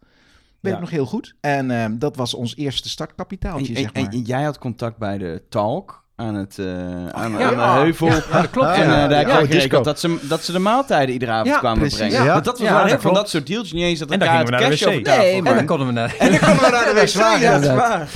[0.63, 0.77] Weet Ja.
[0.77, 1.36] ik nog heel goed.
[1.41, 4.03] En ehm, dat was ons eerste startkapitaaltje, en- zeg maar.
[4.12, 6.65] en jij had contact bij de Talk aan het eh,
[7.08, 7.53] aan, ja.
[7.55, 8.08] aan de heuvel.
[8.08, 8.67] Ja, dat klopt.
[8.70, 11.58] En eh, daar ja, kreeg ik dat ze, dat ze de maaltijden iedere avond Ja,
[11.60, 11.98] kwamen precies.
[11.98, 12.24] brengen.
[12.24, 12.34] Ja.
[12.34, 13.72] Maar dat was wel dat echt van dat soort deals.
[13.72, 15.00] Niet eens dat En dan elkaar gingen we het naar de cash wc.
[15.00, 16.15] over tafel Nee, En dan konden we naar...
[16.20, 17.03] En dan we naar de waar,
[17.38, 17.77] wc, ja, dat is inderdaad.
[17.89, 18.10] waar.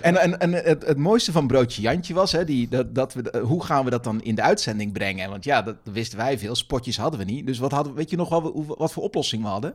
[0.00, 3.38] En, en, en het, het mooiste van Broodje Jantje was, hè, die, dat, dat we,
[3.42, 5.30] hoe gaan we dat dan in de uitzending brengen?
[5.30, 6.54] Want ja, dat wisten wij veel.
[6.54, 7.46] Spotjes hadden we niet.
[7.46, 9.74] Dus wat, hadden, weet je nog wel wat voor oplossing we hadden?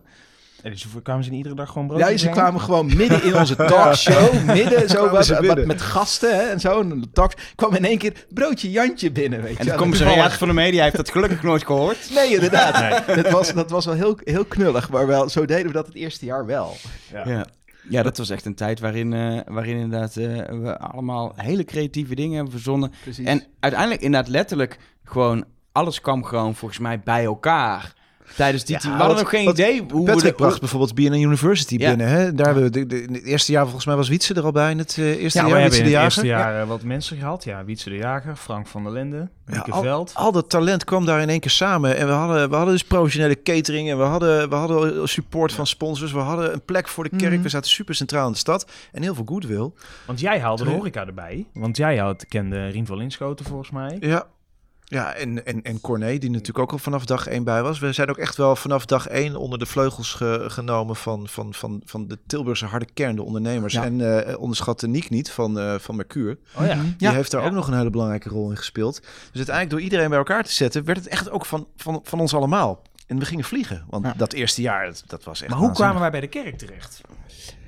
[0.63, 3.35] En dus kwamen ze niet iedere dag gewoon brood Ja, ze kwamen gewoon midden in
[3.35, 4.43] onze talkshow.
[4.45, 5.67] midden, zo wat, ze wat binnen.
[5.67, 6.81] met gasten hè, en zo.
[6.81, 9.59] En de talks kwam in één keer Broodje Jantje binnen, weet je.
[9.59, 9.73] En wel.
[9.73, 11.97] de commissariat van de media heeft dat gelukkig nooit gehoord.
[12.15, 13.05] Nee, inderdaad.
[13.15, 14.89] Dat, was, dat was wel heel, heel knullig.
[14.89, 16.75] Maar wel, zo deden we dat het eerste jaar wel.
[17.11, 17.45] Ja.
[17.89, 22.15] Ja, dat was echt een tijd waarin, eh, waarin inderdaad eh, we allemaal hele creatieve
[22.15, 22.91] dingen hebben verzonnen.
[23.01, 23.25] Precies.
[23.25, 27.93] En uiteindelijk inderdaad letterlijk gewoon, alles kwam gewoon volgens mij bij elkaar.
[28.35, 30.95] Tijdens die Ja, tien- We hadden nog geen wat idee hoe we de- bracht bijvoorbeeld
[30.95, 31.89] BNN University Ja.
[31.89, 32.07] binnen.
[32.07, 32.33] Hè?
[32.33, 34.71] Daar hebben we de, de- het eerste jaar, volgens mij was Wietse er al bij
[34.71, 35.59] in het eh, eerste Ja, we jaar.
[35.61, 36.03] hebben Wietse in de Jager.
[36.05, 37.43] eerste jaar eh, wat mensen gehad.
[37.43, 40.11] Ja, Wietse de Jager, Frank van der Linden, Mieke al- Veld.
[40.13, 41.97] Al dat talent kwam daar in één keer samen.
[41.97, 43.89] En we hadden, we hadden dus professionele catering.
[43.89, 46.11] En we hadden, we hadden support van sponsors.
[46.11, 47.33] We hadden een plek voor de kerk.
[47.33, 47.41] Mhm.
[47.41, 48.71] We zaten super centraal in de stad.
[48.91, 49.69] En heel veel goodwill.
[50.05, 51.45] Want jij haalde de horeca erbij.
[51.53, 53.97] Want jij had, kende Rien van Linschoten volgens mij.
[53.99, 54.25] Ja.
[54.89, 57.79] Ja, en, en, en Corné, die natuurlijk ook al vanaf dag één bij was.
[57.79, 61.53] We zijn ook echt wel vanaf dag één onder de vleugels ge- genomen van, van,
[61.53, 63.73] van, van de Tilburgse harde kern, de ondernemers.
[63.73, 63.83] Ja.
[63.83, 66.37] En eh onderschat de Niek niet van, eh van Mercure.
[66.55, 66.73] Oh ja.
[66.75, 67.11] Die Ja.
[67.11, 67.47] heeft daar Ja.
[67.47, 68.99] ook nog een hele belangrijke rol in gespeeld.
[69.01, 72.19] Dus uiteindelijk door iedereen bij elkaar te zetten, werd het echt ook van, van, van
[72.19, 72.81] ons allemaal.
[73.07, 73.85] En we gingen vliegen.
[73.89, 74.13] Want Ja.
[74.17, 75.93] dat eerste jaar, dat, dat was echt Maar hoe waanzinnig.
[75.95, 77.01] kwamen wij bij de kerk terecht?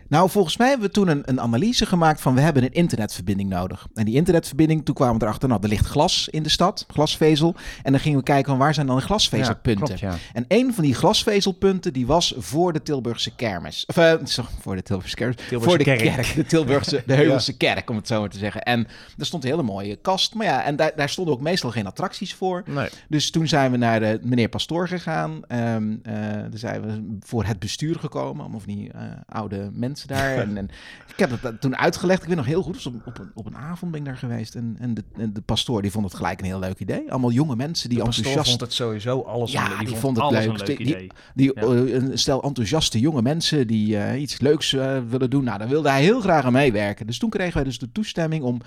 [0.09, 3.49] Nou, volgens mij hebben we toen een, een analyse gemaakt van we hebben een internetverbinding
[3.49, 3.87] nodig.
[3.93, 7.55] En die internetverbinding, toen kwamen we erachter, nou, er ligt glas in de stad, glasvezel.
[7.83, 9.85] En dan gingen we kijken van waar zijn dan de glasvezelpunten.
[9.85, 10.15] klopt, ja.
[10.33, 13.85] En een van die glasvezelpunten, die was voor de Tilburgse kermis.
[13.85, 15.35] Of, eh, sorry, voor de Tilburgse kermis.
[15.35, 15.99] Tilburgse voor de kerk.
[15.99, 16.35] kerk.
[16.35, 18.63] De Tilburgse, de Heuvelse kerk, om het zo maar te zeggen.
[18.63, 20.33] En er stond een hele mooie kast.
[20.33, 22.63] Maar ja, en daar, daar stonden ook meestal geen attracties voor.
[22.65, 22.89] Nee.
[23.07, 25.41] Dus toen zijn we naar de meneer Pastoor gegaan.
[25.47, 28.41] Ehm eh, daar zijn we voor het bestuur gekomen.
[28.41, 30.38] Allemaal van die eh, oude mensen daar.
[30.38, 30.69] en, en
[31.07, 32.21] ik heb het toen uitgelegd.
[32.21, 32.73] Ik weet nog heel goed.
[32.73, 34.55] Dus op, op, een, op een avond ben ik daar geweest.
[34.55, 37.12] En, en, de, en de pastoor die vond het gelijk een heel leuk idee.
[37.12, 38.47] Allemaal jonge mensen die De enthousiast...
[38.49, 40.49] vond het sowieso alles Ja, een, die vond het alles leuk.
[40.49, 41.09] een leuk Die- die- idee.
[41.35, 41.62] Die, Ja.
[41.62, 45.43] eh, een stel enthousiaste jonge mensen die eh, iets leuks eh, willen doen.
[45.43, 47.07] Nou, daar wilde hij heel graag aan meewerken.
[47.07, 48.62] Dus toen kregen wij dus de toestemming om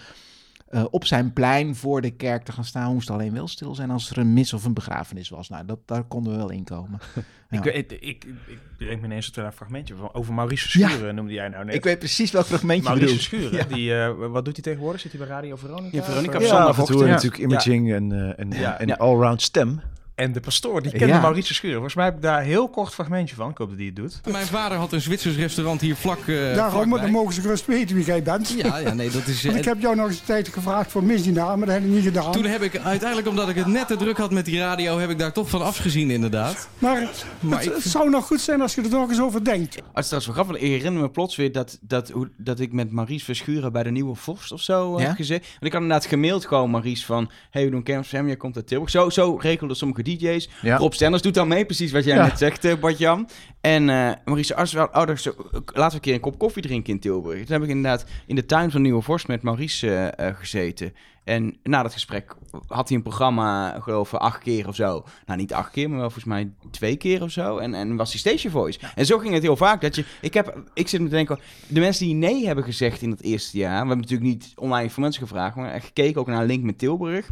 [0.73, 2.87] eh, op zijn plein voor de kerk te gaan staan.
[2.89, 5.49] We moesten alleen wel stil zijn als er een mis of een begrafenis was.
[5.49, 7.01] Nou, dat, daar konden we wel in komen.
[7.53, 7.59] Ja.
[7.59, 11.33] Ik, weet- ik, ik, ik bedenk me ineens een fragmentje van over Maurice Verschuren noemde
[11.33, 11.75] jij nou net.
[11.75, 13.49] Ik weet precies welk fragmentje je Maurice bedoelt.
[13.51, 15.01] Verschuren, die, eh, wat doet hij tegenwoordig?
[15.01, 15.97] Zit hij bij Radio Veronica?
[15.97, 18.79] Ja, Veronica Of, Ja, af en toe natuurlijk imaging en, eh, en, Ja.
[18.79, 18.95] en Ja.
[18.95, 19.81] allround stem.
[20.23, 21.21] En de pastoor, die kende Ja.
[21.21, 21.75] Maurice Verschuren.
[21.75, 23.51] Volgens mij heb ik daar een heel kort fragmentje van.
[23.51, 24.21] Ik hoop dat hij het doet.
[24.31, 27.97] Mijn vader had een Zwitsers restaurant hier vlak uh, Daarom dan mogen ze gerust weten
[27.97, 28.49] wie jij bent.
[28.57, 29.43] Ja, ja, nee, dat is...
[29.45, 31.91] Want ik heb jou nog eens een tijd gevraagd voor misdienaar, maar dat heb ik
[31.91, 32.33] niet gedaan.
[32.33, 35.11] Toen heb ik uiteindelijk, omdat ik het net te druk had met die radio, heb
[35.11, 36.69] ik daar toch van afgezien inderdaad.
[36.79, 37.09] Maar,
[37.41, 39.75] Maar het, ik- het zou nog goed zijn als je er nog eens over denkt.
[39.75, 40.57] Het is trouwens wel grappig.
[40.57, 43.91] Ik herinner me plots weer dat, dat, hoe, dat ik met Maries Verschuren bij de
[43.91, 45.07] Nieuwe Vorst of zo eh, Ja?
[45.07, 45.47] heb gezeten.
[45.61, 47.31] En ik had inderdaad gemaild gewoon Maries van...
[47.51, 48.91] Hey, we doen Kermis FM, jij komt uit Tilburg.
[48.91, 50.49] Zo, zo regelden sommige DJ's.
[50.63, 50.77] Ja.
[50.77, 52.27] Rob Stenders doet dan mee, precies wat jij Ja.
[52.27, 53.29] net zegt, eh Bart-Jan.
[53.61, 56.63] En eh Maurice Arts wel, oh, dat zo- laten we een keer een kop koffie
[56.63, 57.39] drinken in Tilburg.
[57.39, 60.95] Toen heb ik inderdaad in de tuin van Nieuwe Vorst met Maurice eh, eh, gezeten.
[61.25, 62.35] En na dat gesprek
[62.67, 65.05] had hij een programma, geloof ik, acht keer of zo.
[65.27, 67.59] Nou, niet acht keer, maar wel volgens mij twee keer of zo.
[67.59, 68.79] En, en was hij Station Voice.
[68.95, 69.81] En zo ging het heel vaak.
[69.81, 73.03] Dat je, ik, heb, ik zit me te denken, de mensen die nee hebben gezegd
[73.03, 73.71] in het eerste jaar.
[73.71, 77.29] We hebben natuurlijk niet online voor mensen gevraagd, maar gekeken ook naar Link met Tilburg.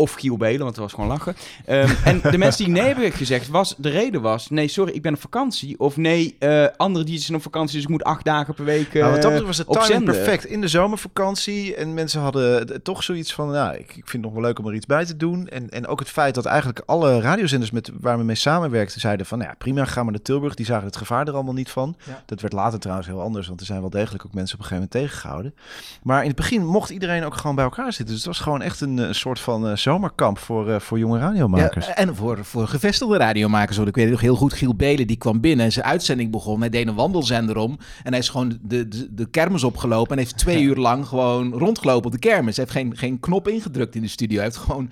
[0.00, 1.36] Eh, eh, Of Giel Belen, want dat was gewoon lachen.
[1.64, 4.50] Ehm, en de mensen die nee hebben gezegd, was, de reden was...
[4.50, 5.78] Nee, sorry, ik ben op vakantie.
[5.78, 8.94] Of nee, eh, andere DJ's zijn op vakantie, dus ik moet acht dagen per week
[8.94, 10.44] eh Nou, wat dat betreft was op timing perfect.
[10.44, 11.74] In de zomervakantie.
[11.74, 13.50] En mensen hadden toch zoiets van...
[13.50, 15.48] Nou, ik, ik vind het nog wel leuk om er iets bij te doen.
[15.48, 19.00] En, en ook het feit dat eigenlijk alle radiozenders met, waar we mee samenwerkten...
[19.00, 20.54] zeiden van, nou ja, prima, ga maar naar Tilburg.
[20.54, 21.96] Die zagen het gevaar er allemaal niet van.
[22.06, 22.22] Ja.
[22.26, 23.48] Dat werd later trouwens heel anders.
[23.48, 25.54] Want er zijn wel degelijk ook mensen op een gegeven moment tegengehouden.
[26.02, 28.14] Maar in het begin mocht iedereen ook gewoon bij elkaar zitten.
[28.14, 31.18] Dus het was gewoon echt een, een soort van eh, zomerkamp voor, eh, voor jonge
[31.18, 31.86] radiomakers.
[31.86, 33.76] Ja, en voor, voor gevestigde radiomakers.
[33.76, 36.60] Want ik weet nog heel goed, Giel Belen die kwam binnen en zijn uitzending begon.
[36.60, 37.78] Hij deed een wandelzender om.
[38.02, 40.12] En hij is gewoon de, de, de kermis opgelopen.
[40.12, 42.56] En heeft twee uur lang gewoon rondgelopen op de kermis.
[42.56, 44.36] Hij heeft geen, geen knop ingedrukt in de studio.
[44.36, 44.90] Hij heeft gewoon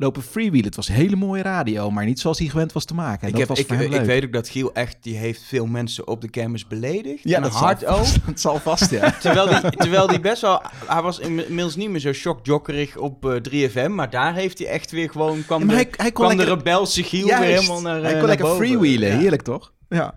[0.00, 0.66] lopen freewheelen.
[0.66, 3.20] Het was hele mooie radio, maar niet zoals hij gewend was te maken.
[3.22, 4.04] En Ik, dat heb, was ik, ik leuk.
[4.04, 7.20] weet ook dat Giel echt, die heeft veel mensen op de kermis beledigd.
[7.22, 7.96] Ja, En dat hard zal ook.
[7.98, 9.10] vast- dat zal vast, ja.
[9.20, 13.68] terwijl, die, terwijl die best wel, hij was inmiddels niet meer zo shockjokkerig op eh,
[13.70, 16.36] 3FM, maar daar heeft hij echt weer gewoon, kwam, Ja, de, hij- hij kon kwam
[16.36, 17.44] de rebelse Giel Juist.
[17.46, 18.66] weer helemaal naar Hij eh, kon lekker boven.
[18.66, 19.08] freewheelen.
[19.08, 19.16] Ja.
[19.18, 19.72] Heerlijk, toch?
[19.88, 20.14] Ja.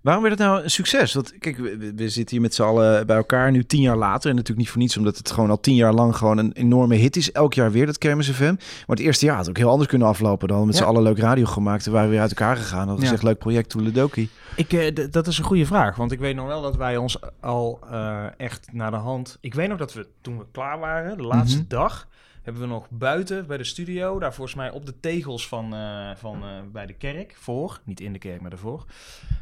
[0.00, 1.14] Waarom werd het nou een succes?
[1.14, 4.30] Want kijk, we, we zitten hier met z'n allen bij elkaar nu tien jaar later.
[4.30, 6.94] En natuurlijk niet voor niets, omdat het gewoon al tien jaar lang gewoon een enorme
[6.94, 7.32] hit is.
[7.32, 8.42] Elk jaar weer dat Kermis FM.
[8.54, 10.48] Maar het eerste jaar had ook heel anders kunnen aflopen.
[10.48, 10.82] Dan met Ja.
[10.82, 11.86] z'n allen leuk radio gemaakt.
[11.86, 12.78] En waren we weer uit elkaar gegaan.
[12.78, 13.02] Hadden Ja.
[13.02, 14.28] gezegd, leuk project, Toeledoki.
[14.56, 17.18] Ik, d- dat is een goede vraag, want ik weet nog wel dat wij ons
[17.40, 19.38] al eh, echt naar de hand...
[19.40, 21.68] Ik weet nog dat we toen we klaar waren, de laatste Mhm.
[21.68, 22.08] dag,
[22.50, 26.10] hebben we nog buiten bij de studio, daar volgens mij op de tegels van, eh,
[26.16, 28.84] van eh, bij de kerk, voor, niet in de kerk, maar daarvoor,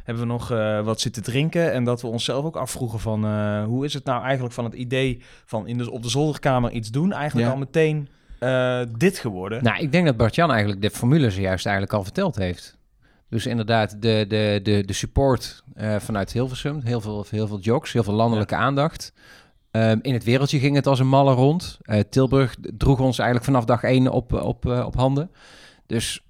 [0.03, 3.25] hebben we nog eh, wat zitten drinken en dat we onszelf ook afvroegen van
[3.63, 6.89] hoe is het nou eigenlijk van het idee van in de, op de zolderkamer iets
[6.89, 7.53] doen, eigenlijk Ja.
[7.53, 8.07] al meteen
[8.97, 9.63] dit geworden.
[9.63, 12.77] Nou, ik denk dat Bart-Jan eigenlijk de formule zojuist eigenlijk al verteld heeft.
[13.29, 15.63] Dus inderdaad, de, de, de, de support
[15.97, 19.13] vanuit Hilversum, heel veel, heel veel jokes, heel veel landelijke aandacht.
[19.71, 21.77] Ehm, in het wereldje ging het als een malle rond.
[21.81, 25.31] Eh, Tilburg droeg ons eigenlijk vanaf dag één op, op, eh, op handen.
[25.85, 26.23] Dus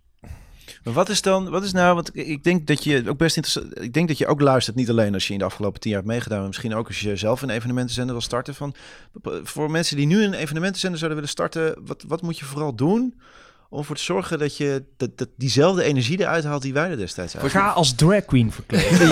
[0.83, 3.93] wat is dan, wat is nou, want ik denk dat je ook best interessant, ik
[3.93, 6.11] denk dat je ook luistert, niet alleen als je in de afgelopen tien jaar hebt
[6.11, 8.55] meegedaan, maar misschien ook als je zelf een evenementenzender wil starten.
[8.55, 8.75] Van,
[9.43, 13.19] voor mensen die nu een evenementenzender zouden willen starten, wat, wat moet je vooral doen
[13.71, 16.97] om ervoor te zorgen dat je dat, dat diezelfde energie eruit haalt die wij er
[16.97, 19.11] destijds uit Ga als drag queen verkleden.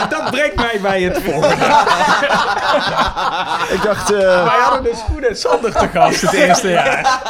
[0.00, 1.64] en dat brengt mij bij het volgende.
[3.74, 4.12] Ik dacht...
[4.12, 7.20] eh, Wij hadden dus Koen en Sander te gast het eerste jaar.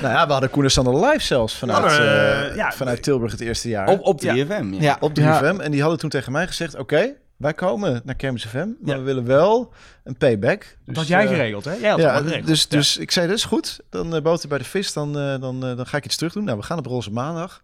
[0.00, 2.72] nou ja, we hadden Koen en Sander live zelfs vanuit, eh, eh, ja.
[2.72, 3.88] vanuit Tilburg het eerste jaar.
[3.88, 4.26] Op, op 3FM,
[4.70, 4.80] ja.
[4.80, 5.60] Ja, op 3FM.
[5.60, 8.96] En die hadden toen tegen mij gezegd, oké, wij komen naar Kermis FM, maar Ja.
[8.96, 9.72] we willen wel
[10.04, 10.76] een payback.
[10.86, 11.72] Dat had jij eh, geregeld, hè?
[11.74, 12.46] Jij had ja, geregeld.
[12.46, 12.76] dus, Ja.
[12.76, 13.80] dus ik zei, dat is goed.
[13.90, 16.44] Dan uh, boter bij de vis, dan, eh, dan, dan ga ik iets terug doen.
[16.44, 17.62] Nou, we gaan op Roze Maandag.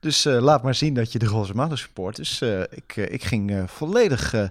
[0.00, 2.16] Dus laat maar zien dat je de Roze Maandag support.
[2.16, 4.48] Dus ik, ik ging volledig, nou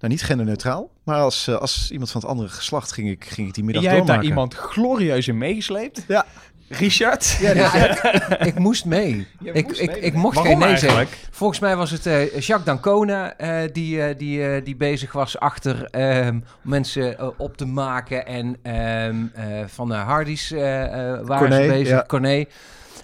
[0.00, 3.64] niet genderneutraal, maar als, als iemand van het andere geslacht ging ik, ging ik die
[3.64, 4.44] middag Jij hebt daar doormaken.
[4.54, 6.04] iemand glorieus in meegesleept.
[6.08, 6.26] Ja.
[6.68, 7.36] Richard.
[7.40, 9.26] Ja, Ja, ik, ik moest mee.
[9.52, 10.00] Ik, moest ik, mee.
[10.00, 11.06] ik mocht Waarom geen nee zeggen.
[11.30, 15.38] Volgens mij was het eh, Jacques Dancona eh, die, eh, die, eh, die bezig was
[15.38, 18.26] achter ehm, mensen op te maken.
[18.26, 22.04] En ehm, eh, van de Hardy's eh, eh, waren Corné, ze bezig, ja.
[22.06, 22.44] Corné.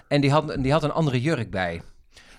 [0.07, 1.81] En die had, die had een andere jurk bij.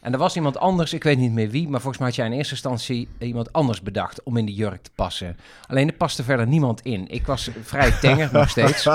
[0.05, 2.27] En er was iemand anders, ik weet niet meer wie, maar volgens mij had jij
[2.27, 5.37] in eerste instantie iemand anders bedacht om in die jurk te passen.
[5.67, 7.07] Alleen er paste verder niemand in.
[7.09, 8.88] Ik was vrij tenger nog steeds.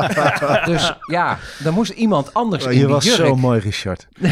[0.65, 3.17] Dus ja, er moest iemand anders Oh, in je die was jurk.
[3.17, 4.07] zo mooi, Richard.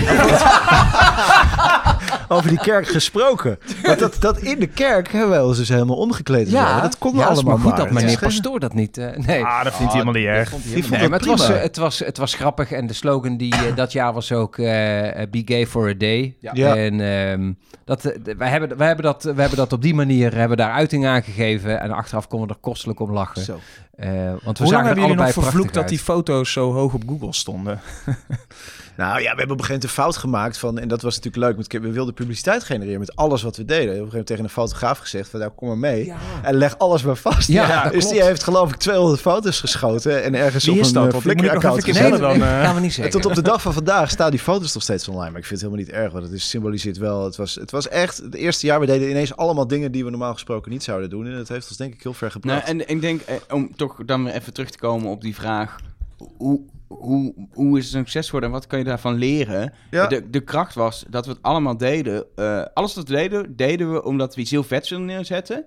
[2.30, 3.60] Over die kerk gesproken.
[3.84, 6.50] Want dat, dat in de kerk hebben wij ons dus helemaal omgekleed.
[6.50, 8.98] Ja, dat kon ja, allemaal maar goed dat Het is meneer Pastoor dat niet...
[8.98, 9.44] eh, nee.
[9.44, 10.50] Ah, dat vindt hij helemaal niet erg.
[10.50, 11.60] Vond Nee, het maar het was, prima.
[11.60, 15.22] het, was, het was grappig en de slogan die eh, dat jaar was ook eh,
[15.22, 16.36] eh, Be Gay for a Day.
[16.40, 16.52] Ja.
[16.76, 17.54] En ehm,
[17.86, 20.72] dat, eh, wij, hebben, wij, hebben dat, wij hebben dat op die manier hebben daar
[20.72, 23.42] uiting aan gegeven en achteraf konden we er kostelijk om lachen.
[23.42, 23.60] Zo.
[23.96, 24.10] Eh,
[24.44, 26.94] want we Hoe lang zagen er hebben jullie nog vervloekt dat die foto's zo hoog
[26.94, 27.80] op Google stonden?
[28.98, 31.16] Nou ja, we hebben op een gegeven moment een fout gemaakt van, en dat was
[31.16, 33.84] natuurlijk leuk, met, we wilden publiciteit genereren met alles wat we deden.
[33.84, 36.14] We hebben op een gegeven moment tegen een fotograaf gezegd van, nou kom maar mee
[36.42, 37.48] en leg alles maar vast.
[37.48, 38.10] Ja, dus klopt.
[38.10, 41.24] die heeft geloof ik 200 foto's geschoten en ergens Wie op is een eh, Want
[41.24, 42.10] Flickr-account even gezet.
[42.10, 44.74] Nee, dan, eh, we niet En tot op de dag van vandaag staan die foto's
[44.74, 45.30] nog steeds online.
[45.30, 47.26] Maar ik vind het helemaal niet erg, want het is, symboliseert wel.
[47.26, 48.80] Het was, het was echt het eerste jaar.
[48.80, 51.26] We deden ineens allemaal dingen die we normaal gesproken niet zouden doen.
[51.26, 52.68] En dat heeft ons denk ik heel ver Nou, gebracht.
[52.68, 55.76] en ik denk, eh, om toch dan weer even terug te komen op die vraag...
[56.38, 59.74] Hoe, hoe, hoe is het een succes geworden en wat kan je daarvan leren?
[59.92, 60.08] Ja.
[60.08, 62.26] De, de kracht was dat we het allemaal deden.
[62.36, 65.66] Eh, alles wat we deden, deden we omdat we iets heel vets wilden neerzetten.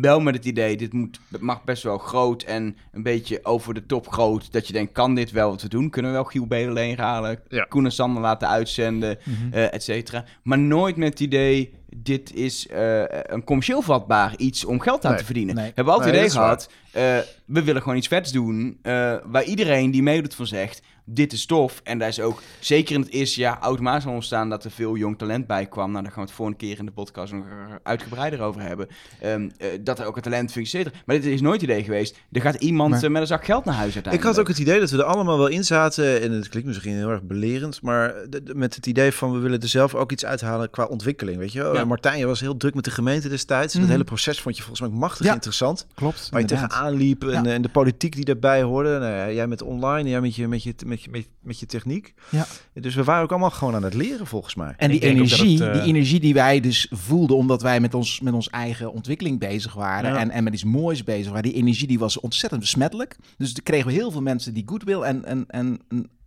[0.00, 3.86] Wel met het idee, dit moet, mag best wel groot en een beetje over de
[3.86, 4.52] top groot.
[4.52, 5.90] Dat je denkt, kan dit wel wat we doen?
[5.90, 7.40] Kunnen we wel Giel Bedeleen halen?
[7.48, 7.64] Ja.
[7.64, 9.18] Koen en Sander laten uitzenden,
[9.50, 10.24] eh, et cetera.
[10.42, 15.10] Maar nooit met het idee, dit is eh, een commercieel vatbaar iets om geld aan
[15.10, 15.54] Nee, te verdienen.
[15.54, 15.66] nee.
[15.66, 18.78] We hebben altijd Nee, het idee gehad, eh, we willen gewoon iets vets doen.
[18.82, 21.80] eh, waar iedereen die meedoet van zegt, dit is tof.
[21.84, 24.96] En daar is ook, zeker in het eerste jaar, automatisch al ontstaan dat er veel
[24.96, 25.90] jong talent bij kwam.
[25.90, 27.44] Nou, daar gaan we het volgende keer in de podcast nog
[27.82, 28.88] uitgebreider over hebben.
[29.20, 30.94] Ehm, eh, dat er ook een talent functioneert.
[31.06, 32.16] Maar dit is nooit het idee geweest.
[32.32, 34.34] Er gaat iemand eh, met een zak geld naar huis Ik uiteindelijk.
[34.36, 36.22] had ook het idee dat we er allemaal wel in zaten.
[36.22, 37.82] En het klinkt misschien heel erg belerend.
[37.82, 40.84] Maar de- de- met het idee van we willen er zelf ook iets uithalen qua
[40.84, 41.38] ontwikkeling.
[41.38, 41.70] Weet je?
[41.74, 41.84] Ja.
[41.84, 43.72] Martijn, je was heel druk met de gemeente destijds.
[43.74, 43.88] En Mhm.
[43.88, 45.32] het hele proces vond je volgens mij machtig Ja.
[45.32, 45.86] interessant.
[45.94, 46.28] Klopt.
[46.30, 46.70] Waar je inderdaad.
[46.70, 47.50] tegenaan liep en, Ja.
[47.52, 48.98] en de politiek die daarbij hoorde.
[48.98, 51.66] Nou jij met online, jij met je, met je, met je, met je, met je
[51.66, 52.14] techniek.
[52.30, 52.46] Ja.
[52.74, 54.74] Dus we waren ook allemaal gewoon aan het leren volgens mij.
[54.76, 58.20] En die energie, het, eh, die energie die wij dus voelden, omdat wij met ons,
[58.20, 60.18] met ons eigen ontwikkeling bezig waren Ja.
[60.18, 63.16] en, en met iets moois bezig waren, die energie die was ontzettend besmettelijk.
[63.36, 65.80] Dus er kregen we heel veel mensen die goodwill en, en, en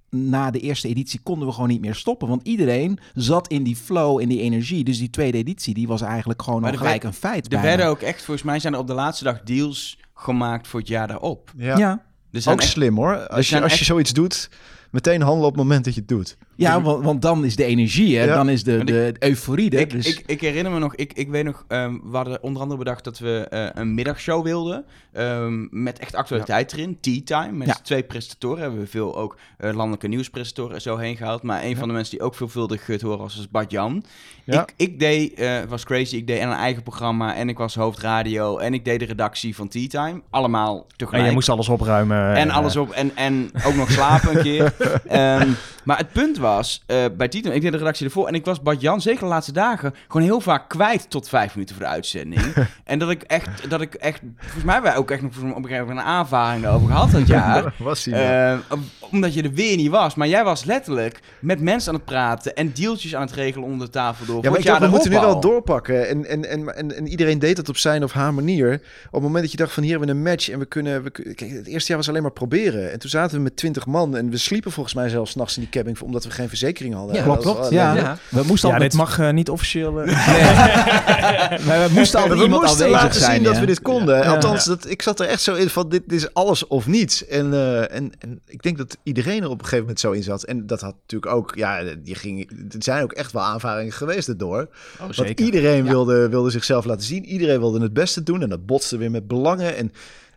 [0.09, 3.75] na de eerste editie konden we gewoon niet meer stoppen, want iedereen zat in die
[3.75, 4.83] flow, in die energie.
[4.83, 7.49] Dus die tweede editie, die was eigenlijk gewoon Maar al gelijk werd- een feit Er
[7.49, 7.65] bijna.
[7.65, 10.89] werden ook echt, volgens mij zijn er op de laatste dag deals gemaakt voor het
[10.89, 11.51] jaar daarop.
[11.57, 11.77] Ja.
[11.77, 12.03] Ja,
[12.47, 13.27] Ook echt- slim hoor.
[13.27, 14.49] Als je, als je zoiets doet,
[14.91, 16.37] meteen handelen op het moment dat je het doet.
[16.55, 18.23] ja want, want dan is de energie, hè?
[18.23, 18.35] Ja.
[18.35, 19.69] dan is de, de, euforie.
[19.69, 20.05] Ik, dus...
[20.07, 23.03] ik, ik herinner me nog, ik, ik weet nog, ehm, we hadden onder andere bedacht
[23.03, 24.85] dat we eh, een middagshow wilden.
[25.13, 27.51] ehm, met echt actualiteit erin, Tea Time.
[27.51, 27.77] Met Ja.
[27.83, 28.61] twee presentatoren.
[28.61, 31.43] Hebben we veel ook eh, landelijke nieuwspresentatoren en zo heen gehaald.
[31.43, 34.03] Maar een van de mensen die ook veelvuldig te horen was, was Bart Jan.
[34.43, 34.61] Ja.
[34.61, 37.57] Ik, ik deed, eh, het was crazy, ik deed en een eigen programma en ik
[37.57, 40.21] was hoofdradio en ik deed de redactie van Tea Time.
[40.29, 41.23] Allemaal tegelijk.
[41.23, 42.35] En je moest alles opruimen.
[42.35, 42.89] En eh, alles op.
[42.91, 44.73] En, en ook nog slapen een keer.
[45.07, 45.49] Ehm,
[45.83, 48.27] maar het punt was, eh, bij Tito, ik deed de redactie ervoor.
[48.27, 51.53] En ik was Bart Jan, zeker de laatste dagen, gewoon heel vaak kwijt tot vijf
[51.53, 52.53] minuten voor de uitzending.
[52.83, 55.43] en dat ik echt, dat ik echt, volgens mij hebben wij ook echt nog op
[55.43, 57.73] een gegeven moment een aanvaring over gehad dat jaar.
[57.77, 58.81] Was hij nou?
[59.11, 60.15] Om- omdat je er weer niet was.
[60.15, 63.85] Maar jij was letterlijk met mensen aan het praten en dealtjes aan het regelen onder
[63.85, 64.35] de tafel door.
[64.35, 66.07] Ja, maar het ik dacht, we moeten nu wel doorpakken.
[66.09, 68.73] En, en, en, en, en iedereen deed het op zijn of haar manier.
[69.05, 71.03] Op het moment dat je dacht van hier hebben we een match en we kunnen...
[71.03, 72.91] We, kijk, het eerste jaar was alleen maar proberen.
[72.91, 75.61] En toen zaten we met twintig man en we sliepen volgens mij zelfs nachts in
[75.61, 75.95] die cabin...
[76.03, 77.15] omdat we geen verzekering hadden.
[77.15, 77.73] Ja, Dat klopt, klopt.
[77.73, 78.17] Ja.
[78.29, 80.01] We moesten Ja, al dit met- mag eh, niet officieel.
[80.01, 80.07] eh,
[81.65, 83.33] we moesten al we moesten laten zijn.
[83.35, 84.17] zien dat we dit konden.
[84.17, 84.33] Ja.
[84.33, 87.25] Althans, dat, ik zat er echt zo in van dit, dit is alles of niets.
[87.27, 90.23] En, eh, en, en ik denk dat iedereen er op een gegeven moment zo in
[90.23, 90.43] zat.
[90.43, 94.27] En dat had natuurlijk ook, ja, die ging, er zijn ook echt wel aanvaringen geweest
[94.27, 94.69] erdoor.
[94.99, 95.45] Want zeker.
[95.45, 97.25] iedereen wilde, wilde zichzelf laten zien.
[97.25, 98.41] Iedereen wilde het beste doen.
[98.41, 99.75] En dat botste weer met belangen.
[99.75, 99.91] En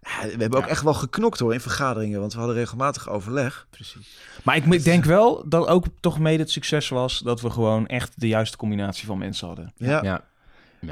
[0.05, 2.21] we hebben ook echt wel geknokt hoor in vergaderingen.
[2.21, 3.67] Want we hadden regelmatig overleg.
[3.71, 4.19] Precies.
[4.43, 7.87] Maar ik, ik denk wel dat ook toch mede het succes was dat we gewoon
[7.87, 9.73] echt de juiste combinatie van mensen hadden.
[9.77, 10.03] Ja.
[10.03, 10.25] Ja.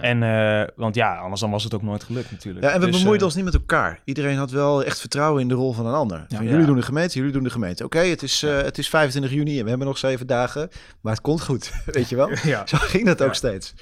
[0.01, 2.65] En, eh, want ja, anders dan was het ook nooit gelukt natuurlijk.
[2.65, 4.01] Ja, en we Dus, bemoeiden eh, ons niet met elkaar.
[4.05, 6.25] Iedereen had wel echt vertrouwen in de rol van een ander.
[6.29, 6.51] Van, Ja.
[6.51, 7.85] jullie doen de gemeente, jullie doen de gemeente.
[7.85, 10.69] Oké, het, is, eh, het is 25 juni en we hebben nog zeven dagen.
[11.01, 12.31] Maar het komt goed, weet je wel?
[12.43, 12.67] Ja.
[12.67, 13.75] Zo ging dat ook steeds.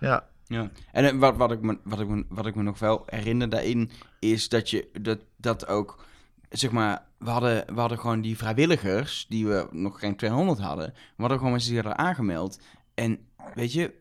[0.00, 0.24] Ja.
[0.48, 3.48] Ja, en wat, wat, ik me, wat, ik me, wat ik me nog wel herinner
[3.48, 6.04] daarin is dat je dat, dat ook,
[6.50, 10.86] zeg maar, we hadden, we hadden gewoon die vrijwilligers, die we nog geen 200 hadden,
[10.94, 12.60] we hadden gewoon mensen die hadden aangemeld.
[12.94, 13.18] En
[13.54, 13.92] weet je,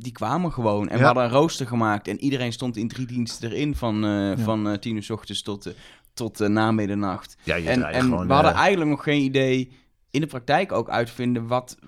[0.00, 0.88] die kwamen gewoon.
[0.88, 4.32] En we hadden een rooster gemaakt en iedereen stond in drie diensten erin van, eh,
[4.44, 5.72] van eh, tien uur s ochtends tot, eh,
[6.14, 7.36] tot na middernacht.
[7.42, 9.72] Ja, je en en gewoon, we hadden eigenlijk nog geen idee
[10.10, 11.78] in de praktijk ook uitvinden wat,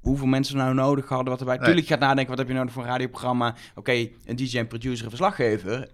[0.00, 1.28] hoeveel mensen nou nodig hadden.
[1.28, 1.56] Wat erbij.
[1.56, 1.64] Nee.
[1.64, 3.54] Tuurlijk gaat nadenken, wat heb je nodig voor een radioprogramma?
[3.74, 5.88] Oké, een DJ, een producer, een verslaggever.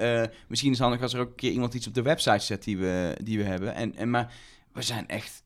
[0.49, 2.65] Misschien is het handig als er ook een keer iemand iets op de website zet
[2.65, 3.75] die we, die we hebben.
[3.75, 4.33] En, en, maar
[4.73, 5.45] we zijn echt...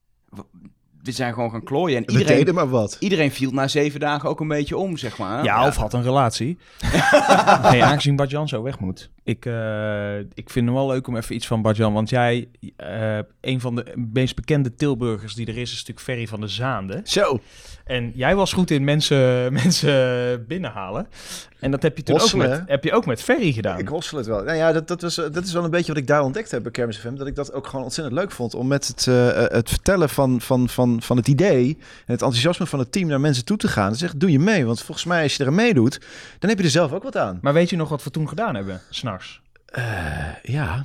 [1.03, 1.97] we- zijn gewoon gaan klooien.
[1.97, 2.97] En We iedereen, deden maar wat.
[3.01, 5.45] iedereen viel na zeven dagen ook een beetje om, zeg maar.
[5.45, 6.59] Ja, of had een relatie.
[7.71, 9.11] nee, aangezien Bart-Jan zo weg moet.
[9.25, 11.93] Ik, eh, ik vind het wel leuk om even iets van Bart-Jan.
[11.93, 16.27] Want jij, eh, een van de meest bekende Tilburgers die er is, is natuurlijk Ferry
[16.27, 17.01] van de Zaande.
[17.05, 17.41] Zo.
[17.85, 21.07] En jij was goed in mensen, mensen binnenhalen.
[21.61, 23.79] En dat heb je toen Hosselen, ook met, heb je ook met Ferry gedaan.
[23.79, 24.43] Ik hossel het wel.
[24.43, 26.51] Nou ja, dat, dat, was, eh, dat is wel een beetje wat ik daar ontdekt
[26.51, 27.15] heb bij Kermis FM.
[27.15, 28.55] Dat ik dat ook gewoon ontzettend leuk vond.
[28.55, 32.23] Om met het, eh, eh, het vertellen van, van, van, van het idee en het
[32.23, 33.89] enthousiasme van het team naar mensen toe te gaan.
[33.89, 34.67] En zeggen, doe je mee.
[34.67, 36.01] Want volgens mij als je er meedoet,
[36.39, 37.39] dan heb je er zelf ook wat aan.
[37.43, 39.41] Maar weet je nog wat we toen gedaan hebben, s'nachts?
[40.43, 40.85] ja.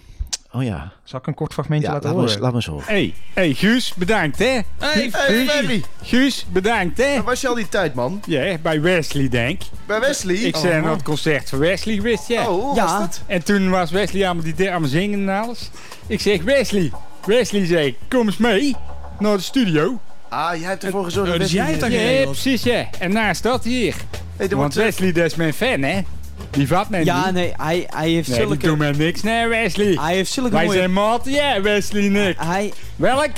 [0.56, 0.92] Oh ja.
[1.04, 2.32] Zal ik een kort fragmentje Ja, laten laat horen?
[2.32, 2.86] eens- laat me eens horen.
[2.88, 4.60] Hey, hey, Guus, bedankt hè.
[4.80, 5.84] Hey, Guus, Ferry.
[6.02, 7.14] Guus, bedankt hè.
[7.14, 8.22] Waar was je al die tijd, man?
[8.26, 9.68] Ja, bij Wesley denk ik.
[9.86, 10.36] Bij Wesley?
[10.36, 12.42] Ik ben naar het concert van Wesley geweest, ja.
[12.50, 12.84] Oh, hoe ja.
[12.84, 13.22] was dat?
[13.28, 15.70] En toen was Wesley allemaal die allemaal zingen en alles.
[16.08, 16.92] Ik zeg, Wesley,
[17.26, 18.76] Wesley zeg, ik, kom eens mee.
[19.20, 20.00] naar de studio.
[20.30, 22.88] Ah, jij hebt ervoor gezorgd Oh, dat dus jij hebt dat Ja, precies, ja.
[23.00, 23.96] En naast dat hier.
[24.36, 26.02] Hey, er Want Wesley, dat is mijn fan, hè.
[26.56, 27.34] Die vat mij Ja, niet.
[27.34, 28.58] nee, hij, hij heeft Nee, zulke...
[28.58, 29.22] doet mij niks.
[29.24, 29.98] Nee, Wesley.
[30.02, 30.78] Hij heeft zulke Wij mooie...
[30.78, 31.22] zijn maat.
[31.26, 32.36] Ja, Wesley en ik.
[32.40, 33.30] Hij, Welk?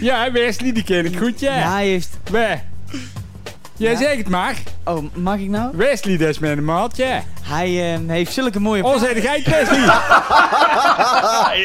[0.00, 1.56] Ja, Wesley, die ken ik goed, ja.
[1.58, 2.18] ja, hij heeft...
[2.30, 2.64] Wij.
[3.76, 3.98] Jij Ja?
[3.98, 4.54] zegt het maar.
[4.84, 5.70] Oh, mag ik nou?
[5.76, 7.22] Wesley, dat is mijn maat, ja.
[7.42, 8.84] Hij eh, heeft zulke mooie...
[8.84, 9.86] Oh, zeg jij Wesley?
[11.08, 11.56] Maar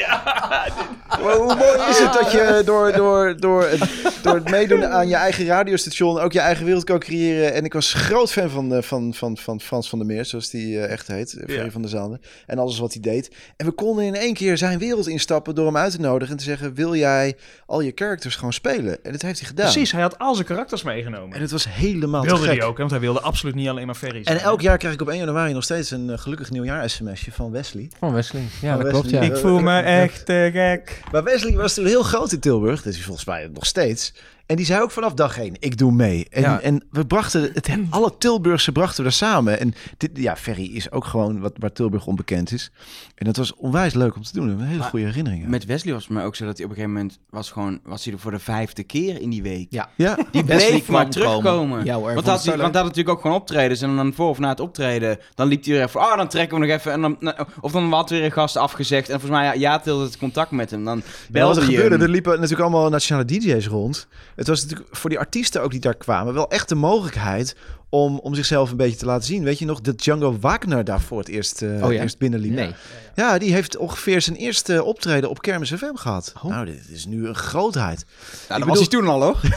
[1.21, 3.89] hoe mooi is het dat je door, door, door, het,
[4.21, 7.53] door het meedoen aan je eigen radiostation ook je eigen wereld kan creëren.
[7.53, 10.49] En ik was groot fan van, eh, van, van, van Frans van der Meer, zoals
[10.49, 12.21] die eh, echt heet, eh, Ferry van der Zanden.
[12.45, 13.35] En alles wat hij deed.
[13.57, 16.37] En we konden in één keer zijn wereld instappen door hem uit te nodigen en
[16.37, 19.03] te zeggen, wil jij al je characters gewoon spelen?
[19.03, 19.71] En dat heeft hij gedaan.
[19.71, 21.35] Precies, hij had al zijn karakters meegenomen.
[21.35, 22.57] En het was helemaal te wilde gek.
[22.57, 24.93] hij ook, hè, want hij wilde absoluut niet alleen maar Ferry En elk jaar krijg
[24.93, 27.89] ik op 1 januari nog steeds een gelukkig nieuwjaar sms'je van Wesley.
[27.99, 28.43] Van Wesley.
[28.61, 29.21] Ja, Van dat klopt, ja.
[29.21, 31.02] Ik voel me echt te gek.
[31.11, 32.77] Maar Wesley was toen heel groot in Tilburg.
[32.81, 34.13] Dat is hij volgens mij nog steeds.
[34.45, 36.27] En die zei ook vanaf dag één, ik doe mee.
[36.29, 36.59] En, Ja.
[36.59, 39.59] en we brachten het, alle Tilburgse brachten we er samen.
[39.59, 42.71] En dit, ja, Ferry is ook gewoon wat, waar Tilburg onbekend is.
[43.15, 44.47] En dat was onwijs leuk om te doen.
[44.49, 45.49] Een hele Maar goede herinneringen.
[45.49, 47.79] Met Wesley was het mij ook zo dat hij op een gegeven moment was gewoon
[47.83, 49.67] was hij er voor de vijfde keer in die week.
[49.69, 49.89] Ja.
[49.95, 51.43] Ja, Die bleef maar terugkomen.
[51.43, 51.85] komen.
[51.85, 53.81] Ja hoor, want, dat, zo want had natuurlijk ook gewoon optredens.
[53.81, 55.99] En dan voor of na het optreden, dan liep hij weer even...
[56.01, 56.91] Oh, dan trekken we nog even.
[56.91, 59.09] En dan, of dan had weer een gast afgezegd.
[59.09, 60.83] En volgens mij, ja, ja tilde het contact met hem.
[60.83, 62.03] Dan Ja, wat belde er hij gebeurde, hem.
[62.03, 64.07] er liepen natuurlijk allemaal nationale DJ's rond.
[64.35, 67.55] Het was natuurlijk voor die artiesten ook die daar kwamen wel echt de mogelijkheid
[67.89, 69.43] om, om zichzelf een beetje te laten zien.
[69.43, 72.01] Weet je nog dat Django Wagner daar voor het eerst, Oh ja?
[72.01, 72.53] eerst binnenliep?
[72.53, 72.73] Nee.
[73.15, 76.33] Ja, die heeft ongeveer zijn eerste optreden op Kermis FM gehad.
[76.35, 76.43] Oh.
[76.43, 78.05] Nou, dit is nu een grootheid.
[78.47, 79.37] Ja, dat Ik was hij toen al, hoor.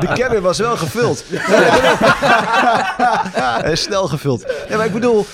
[0.00, 1.24] De cabin was wel gevuld.
[3.86, 4.44] Snel gevuld.
[4.68, 5.26] Ja, maar ik bedoel,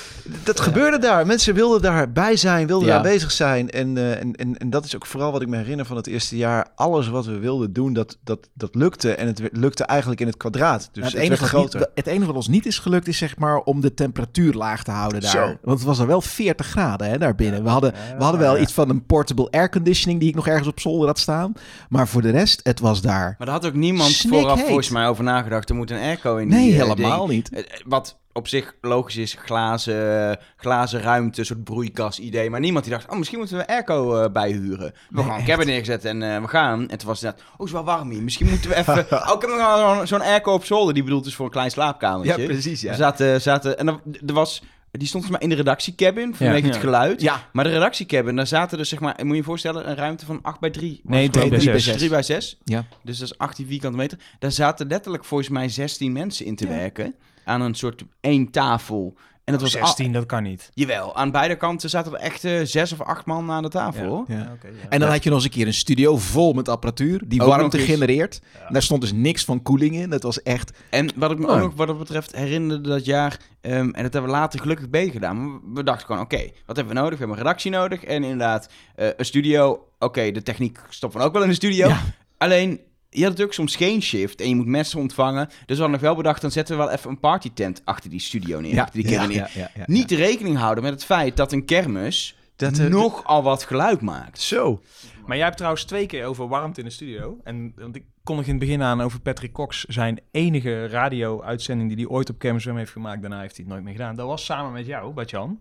[0.45, 1.27] dat gebeurde daar.
[1.27, 2.95] Mensen wilden daarbij zijn, wilden Ja.
[2.95, 3.71] daar bezig zijn.
[3.71, 6.07] En, eh, en, en, en dat is ook vooral wat ik me herinner van het
[6.07, 6.69] eerste jaar.
[6.75, 9.14] Alles wat we wilden doen, dat, dat, dat lukte.
[9.14, 10.88] En het lukte eigenlijk in het kwadraat.
[10.93, 11.90] Dus Nou, het, het, enige werd wat niet- groter.
[11.95, 14.90] het enige wat ons niet is gelukt is zeg maar om de temperatuur laag te
[14.90, 15.31] houden daar.
[15.31, 15.40] Zo.
[15.62, 17.62] Want het was er wel 40 graden hè, daar binnen.
[17.62, 20.81] We hadden, we hadden wel iets van een portable airconditioning die ik nog ergens op
[20.81, 21.53] zolder had staan.
[21.88, 23.35] Maar voor de rest, het was daar.
[23.38, 25.69] Maar daar had ook niemand vooraf volgens mij over nagedacht.
[25.69, 27.51] Er moet een airco in Nee, die, eh, helemaal niet.
[27.53, 32.51] Eh, Wat op zich logisch is, glazen, glazen ruimte, een soort broeikas idee.
[32.51, 34.93] Maar niemand die dacht, oh, misschien moeten we airco eh bijhuren.
[35.11, 36.88] We Nee, gaan een cabin neergezet en eh, we gaan.
[36.88, 38.23] En toen was het net, oh, het is wel warm hier.
[38.23, 38.97] Misschien moeten we even...
[39.12, 40.95] oh, ik heb nog wel zo'n- airco op zolder.
[40.95, 42.40] Die bedoeld is voor een klein slaapkamertje.
[42.43, 42.90] Ja, precies, ja.
[42.90, 44.01] We zaten, zaten, en er,
[44.35, 44.62] was...
[44.93, 46.73] Die stond volgens mij in de redactiecabin vanwege Ja.
[46.73, 47.21] het geluid.
[47.21, 47.49] Ja.
[47.53, 49.14] Maar de redactiecabin, daar zaten dus zeg maar...
[49.19, 51.01] Moet je je voorstellen, een ruimte van 8 bij 3.
[51.05, 51.97] Nee, drie bij zes.
[51.97, 52.59] 3 bij 6.
[52.64, 52.85] Ja.
[53.03, 54.19] Dus dat is 18 vierkante meter.
[54.38, 57.14] Daar zaten letterlijk volgens mij 16 mensen in te werken.
[57.51, 59.15] Aan een soort één tafel.
[59.45, 60.71] En dat was al- 16, dat kan niet.
[60.75, 64.25] Jawel, aan beide kanten zaten er echt eh, zes of acht man aan de tafel.
[64.29, 64.51] Ja.
[64.55, 64.89] Oké, ja.
[64.89, 67.49] En dan had je nog eens een keer een studio vol met apparatuur die Ook
[67.49, 68.41] warmte genereert.
[68.69, 70.11] Daar stond dus niks van koeling in.
[70.11, 70.79] Dat was echt...
[70.91, 71.53] En wat ik me Oh.
[71.53, 74.91] ook nog wat dat betreft herinnerde dat jaar, ehm, en dat hebben we later gelukkig
[74.91, 75.51] beter gedaan.
[75.51, 77.19] Maar we dachten gewoon, oké, wat hebben we nodig?
[77.19, 79.87] We hebben een redactie nodig en inderdaad eh, een studio.
[79.99, 81.89] Oké, de techniek stopt van ook wel in de studio.
[81.89, 82.01] Ja.
[82.39, 85.46] Alleen, je had natuurlijk soms geen shift en je moet mensen ontvangen.
[85.46, 88.20] Dus we hadden nog wel bedacht, dan zetten we wel even een partytent achter die
[88.20, 88.81] studio neer.
[88.81, 89.37] achter die ja, neer.
[89.37, 89.85] ja, ja, ja.
[89.87, 94.40] Niet rekening houden met het feit dat een kermis Dat, eh, nogal wat geluid maakt.
[94.40, 94.83] Zo.
[95.27, 97.38] Maar jij hebt trouwens twee keer over warmte in de studio.
[97.44, 99.85] En want ik kondig in het begin aan over Patrick Cox.
[99.85, 103.20] Zijn enige radio-uitzending die hij ooit op Kermis FM heeft gemaakt.
[103.20, 104.14] Daarna heeft hij het nooit meer gedaan.
[104.14, 105.61] Dat was samen met jou, Bart-Jan.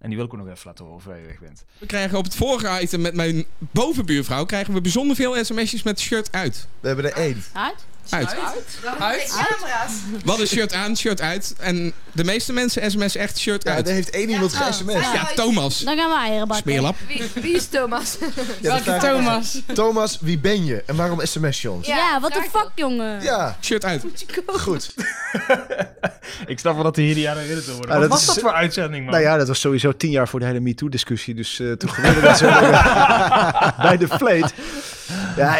[0.00, 1.64] En die wil ik ook nog even laten horen voor je weg bent.
[1.78, 4.44] We krijgen op het vorige item met mijn bovenbuurvrouw...
[4.44, 6.68] krijgen we bijzonder veel sms'jes met shirt uit.
[6.80, 7.42] We hebben er één.
[7.52, 7.84] Uit?
[8.10, 8.36] Uit.
[9.00, 9.32] Uit?
[10.24, 11.54] Wat is shirt aan, shirt uit.
[11.58, 13.88] En de meeste mensen sms echt shirt Ja, uit.
[13.88, 14.92] er heeft één iemand ge-sms.
[15.12, 15.78] Ja, Thomas.
[15.78, 16.66] Dan gaan we eieren bakken.
[16.70, 16.96] Smeerlap.
[17.08, 18.16] Wie, wie is Thomas?
[18.60, 19.60] Ja, de vraag- Thomas?
[19.74, 20.82] Thomas, wie ben je?
[20.86, 21.86] En waarom sms je ons?
[21.86, 23.22] Ja, what the fuck, jongen?
[23.22, 24.02] Ja, Shirt uit.
[24.46, 24.94] goed.
[26.46, 27.94] Ik snap wel dat hij hier niet aan herinnerd wil worden.
[27.94, 29.12] Ja, Wat was is- dat voor uitzending, man?
[29.12, 31.34] Nou ja, dat was sowieso tien jaar voor de hele MeToo-discussie.
[31.34, 32.46] Dus eh, toen gebeurde dat zo
[33.86, 34.52] bij de Vleet.
[35.36, 35.58] Ja,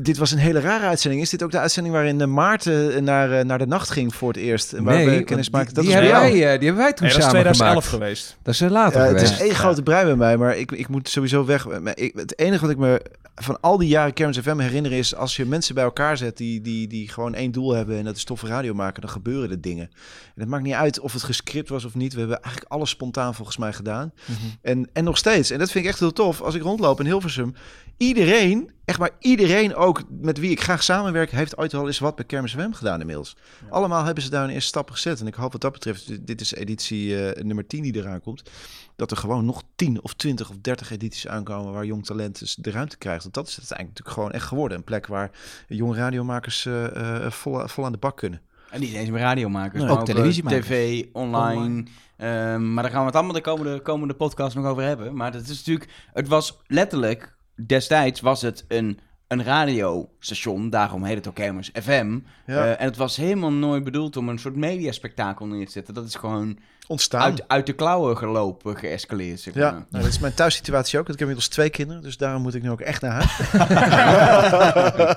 [0.00, 1.22] dit was een hele rare uitzending.
[1.22, 4.28] Is dit ook de uitzending waarin eh, Maarten naar, eh, naar de nacht ging voor
[4.28, 4.72] het eerst?
[4.72, 5.74] En waar Nee, we kennis die, maakten?
[5.74, 7.84] Dat die, was hebben wij, eh, die hebben wij toen Nee, dat is samen 2011
[7.84, 8.02] gemaakt.
[8.02, 8.36] geweest.
[8.42, 10.88] Dat is er later Ja, het is één grote brei bij mij, maar ik, ik
[10.88, 11.66] moet sowieso weg.
[11.94, 13.02] Ik, het enige wat ik me
[13.34, 15.14] van al die jaren Kermis FM herinner is...
[15.14, 17.98] als je mensen bij elkaar zet die, die, die gewoon één doel hebben...
[17.98, 19.90] en dat is toffe radio maken, dan gebeuren er dingen.
[20.34, 22.12] En het maakt niet uit of het gescript was of niet.
[22.12, 24.12] We hebben eigenlijk alles spontaan volgens mij gedaan.
[24.26, 24.38] Mhm.
[24.62, 25.50] en, en nog steeds.
[25.50, 26.40] En dat vind ik echt heel tof.
[26.40, 27.54] Als ik rondloop in Hilversum...
[27.96, 32.14] iedereen echt maar iedereen ook met wie ik graag samenwerk, heeft ooit wel eens wat
[32.16, 33.36] bij Kermis FM gedaan inmiddels.
[33.70, 35.20] Allemaal hebben ze daar een eerste stap gezet.
[35.20, 38.50] En ik hoop wat dat betreft, dit- is editie eh, nummer 10 die eraan komt,
[38.96, 42.54] dat er gewoon nog 10 of 20 of 30 edities aankomen waar jong talent dus
[42.54, 43.22] de ruimte krijgt.
[43.22, 44.78] Want dat is het uiteindelijk natuurlijk gewoon echt geworden.
[44.78, 45.30] Een plek waar
[45.68, 48.40] jonge radiomakers eh, eh, vol, vol aan de bak kunnen.
[48.70, 49.82] En niet eens meer radiomakers, Nee.
[49.82, 50.66] maar Ook ook, televisiemakers.
[50.66, 51.84] tv, online.
[52.16, 55.14] Ehm, maar daar gaan we het allemaal de komende, komende podcast nog over hebben.
[55.16, 57.34] Maar dat is natuurlijk, het was letterlijk,
[57.66, 58.98] destijds was het een,
[59.28, 62.18] een radiostation, daarom heet het ook Kermis FM.
[62.46, 62.64] Ja.
[62.64, 65.94] Eh, en het was helemaal nooit bedoeld om een soort mediaspectakel neer te zetten.
[65.94, 67.22] Dat is gewoon Ontstaan.
[67.22, 69.40] Uit, uit de klauwen gelopen, geëscaleerd.
[69.40, 71.06] Zeg Ja, nou, dat is mijn thuissituatie ook.
[71.06, 73.50] want Ik heb inmiddels twee kinderen, dus daarom moet ik nu ook echt naar huis.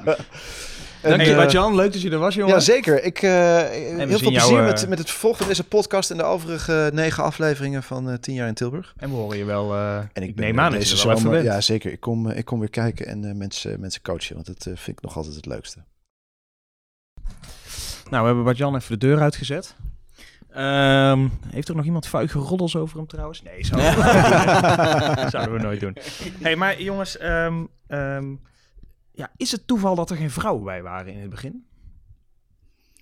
[1.10, 1.76] Dank je, eh, Bart-Jan.
[1.76, 2.54] Leuk dat je er was, jongen.
[2.54, 3.04] Ja, zeker.
[3.04, 6.18] Ik, eh, heel veel plezier jou, eh, met, met het vervolg van deze podcast en
[6.18, 8.94] de overige negen afleveringen van eh 10 jaar in Tilburg.
[8.98, 9.76] En we horen je wel.
[9.76, 11.44] en ik ben neem aan deze er zomer-.
[11.44, 11.92] Ja, zeker.
[11.92, 15.16] Ik kom, ik kom weer kijken en mensen, mensen coachen, want dat vind ik nog
[15.18, 15.78] altijd het leukste.
[18.10, 19.76] Nou, we hebben Bart-Jan even de deur uitgezet.
[20.56, 23.42] Ehm, heeft er nog iemand vuige roddels over hem trouwens?
[23.42, 25.98] Nee, zouden we, zouden we nooit doen.
[26.42, 28.26] hey, maar jongens, ehm, ehm,
[29.16, 31.66] ja, is het toeval dat er geen vrouwen bij waren in het begin?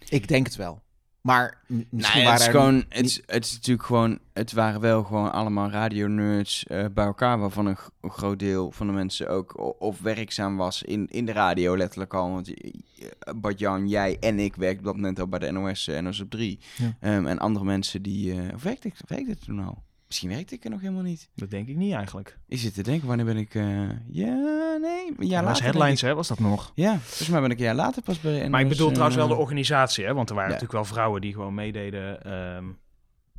[0.09, 0.82] Ik denk het wel.
[1.22, 4.82] Maar Nou, het, waren is gewoon, niet- het, is, het is natuurlijk gewoon, het waren
[4.82, 9.82] wel gewoon allemaal radio-nerds eh, bij elkaar, waarvan een, groot deel van de mensen ook
[9.82, 12.32] of werkzaam was in, in de radio, letterlijk al.
[12.32, 12.70] Want eh,
[13.36, 16.30] Bart-Jan, jij en ik werkten op dat moment al bij de NOS en NOS op
[16.30, 16.59] 3.
[16.78, 16.95] Ja.
[16.99, 19.84] Ehm, en andere mensen die, eh, of werkte ik, werkte ik toen al?
[20.14, 21.30] Misschien werkte ik er nog helemaal niet.
[21.36, 22.39] Dat denk ik niet eigenlijk.
[22.47, 23.64] Ik zit te denken, wanneer ben ik, eh,
[24.09, 25.43] ja, nee, een jaar Ja, later.
[25.43, 26.16] was denk headlines, hè?
[26.16, 26.72] Was dat nog?
[26.76, 28.49] Ja, volgens mij ben ik een jaar later pas bij NOS.
[28.49, 30.14] Maar ik bedoel trouwens wel de eh, organisatie, hè?
[30.14, 30.55] Want er waren ja.
[30.55, 32.66] natuurlijk wel vrouwen die gewoon meededen ehm,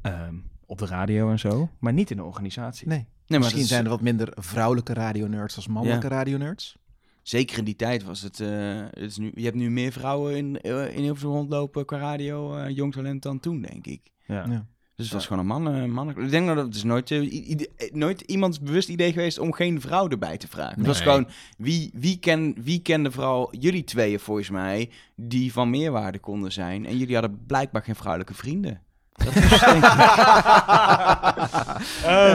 [0.03, 0.35] ehm,
[0.67, 1.69] op de radio en zo.
[1.79, 2.89] Maar niet in de organisatie.
[2.89, 3.07] Nee.
[3.27, 6.13] maar Misschien is- zijn er wat minder vrouwelijke radionerds als mannelijke Ja.
[6.15, 6.77] radionerds.
[7.23, 8.41] Zeker in die tijd was het.
[8.41, 8.49] eh,
[8.91, 12.77] het is nu, je hebt nu meer vrouwen in, in Hilversum rondlopen qua radio, eh,
[12.77, 14.01] jong talent dan toen, denk ik.
[14.27, 14.67] Ja.
[14.97, 16.17] Dus het was gewoon een man, mannen.
[16.25, 17.57] Ik denk dat het is nooit, eh, eh,
[17.93, 20.77] nooit iemands bewust idee geweest om geen vrouw erbij te vragen.
[20.79, 21.29] Het was gewoon
[21.59, 26.87] wie, wie, ken, wie kende vooral jullie tweeën volgens mij die van meerwaarde konden zijn.
[26.87, 28.81] En jullie hadden blijkbaar geen vrouwelijke vrienden.
[29.13, 29.85] Dat is denk ik-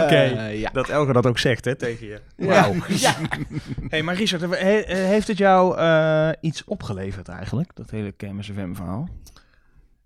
[0.03, 0.69] Oké, Eh, ja.
[0.73, 2.21] dat Elger dat ook zegt hè, tegen je.
[2.37, 2.45] Ja.
[2.47, 2.73] Wauw.
[2.87, 3.15] Ja.
[3.89, 4.47] hey, maar Richard, he-
[4.85, 9.09] he- heeft het jou eh, iets opgeleverd eigenlijk, dat hele FM verhaal?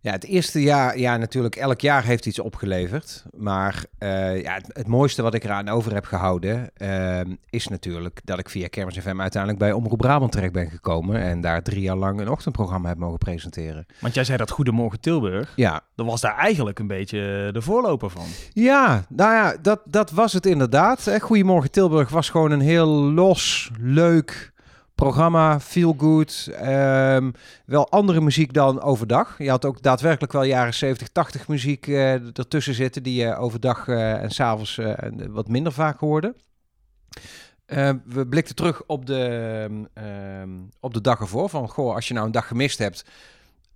[0.04, 3.24] Ja, het eerste jaar, ja, natuurlijk, elk jaar heeft iets opgeleverd.
[3.38, 8.20] Maar eh, ja, het, het mooiste wat ik eraan over heb gehouden, ehm, is natuurlijk
[8.24, 11.22] dat ik via Kermis FM uiteindelijk bij Omroep Brabant terecht ben gekomen.
[11.22, 13.86] En daar drie jaar lang een ochtendprogramma heb mogen presenteren.
[14.00, 18.10] Want jij zei dat Goedemorgen Tilburg, Ja, dat was daar eigenlijk een beetje de voorloper
[18.10, 18.26] van.
[18.54, 21.12] Ja, nou ja, dat, dat was het inderdaad.
[21.22, 24.53] Goedemorgen Tilburg was gewoon een heel los, leuk
[24.96, 25.60] programma.
[25.60, 26.50] Feel good.
[26.54, 27.32] Ehm,
[27.66, 29.38] wel andere muziek dan overdag.
[29.38, 33.04] Je had ook daadwerkelijk wel jaren 70, 80 muziek eh, ertussen zitten...
[33.04, 34.94] die je overdag eh, en s'avonds eh
[35.30, 36.36] wat minder vaak hoorde.
[37.66, 41.50] Eh, we blikten terug op de, ehm, op de dag ervoor.
[41.50, 43.06] Van, goh, als je nou een dag gemist hebt...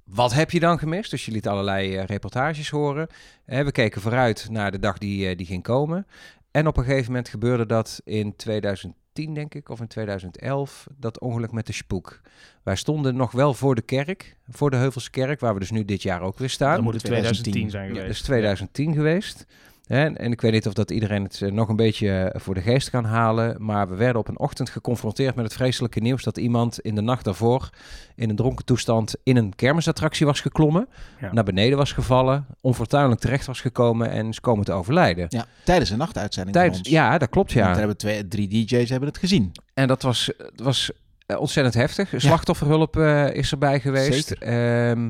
[0.03, 1.11] Wat heb je dan gemist?
[1.11, 3.07] Dus je liet allerlei reportages horen.
[3.45, 6.07] We keken vooruit naar de dag die, die ging komen.
[6.51, 11.20] En op een gegeven moment gebeurde dat in 2010, denk ik, of in 2011, dat
[11.20, 12.22] ongeluk met de spook.
[12.63, 15.86] Wij stonden nog wel voor de kerk, voor de Heuvelse kerk, waar we dus nu
[15.86, 16.74] dit jaar ook weer staan.
[16.76, 18.07] Dat moet het 2010 zijn Ja, geweest.
[18.07, 19.45] dat is 2010 geweest.
[19.88, 22.54] Hè, En ik weet niet of dat iedereen het eh, nog een beetje eh, voor
[22.54, 23.56] de geest kan halen.
[23.60, 27.02] Maar we werden op een ochtend geconfronteerd met het vreselijke nieuws dat iemand in de
[27.02, 27.70] nacht daarvoor
[28.16, 30.88] in een dronken toestand in een kermisattractie was geklommen.
[31.22, 31.34] Ja.
[31.34, 35.26] Naar beneden was gevallen, onfortuinlijk terecht was gekomen en is komen te overlijden.
[35.30, 36.90] Ja, tijdens een nachtuitzending Tijdens, ons.
[36.90, 37.72] ja, dat klopt Want ja.
[37.72, 39.52] er hebben twee, drie DJ's hebben het gezien.
[39.74, 40.92] En dat was, het was
[41.26, 42.14] eh, ontzettend heftig.
[42.16, 44.32] Slachtofferhulp eh, is erbij geweest.
[44.32, 45.10] Ehm,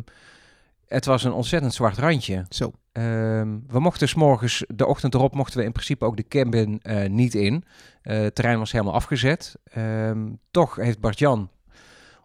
[0.88, 2.45] het was een ontzettend zwart randje.
[2.49, 2.71] Zo.
[2.91, 6.79] Ehm, we mochten 's morgens, de ochtend erop, mochten we in principe ook de cabin
[6.81, 7.63] eh, niet in.
[8.01, 9.55] Eh, het terrein was helemaal afgezet.
[9.63, 11.49] Ehm, toch heeft Bart-Jan,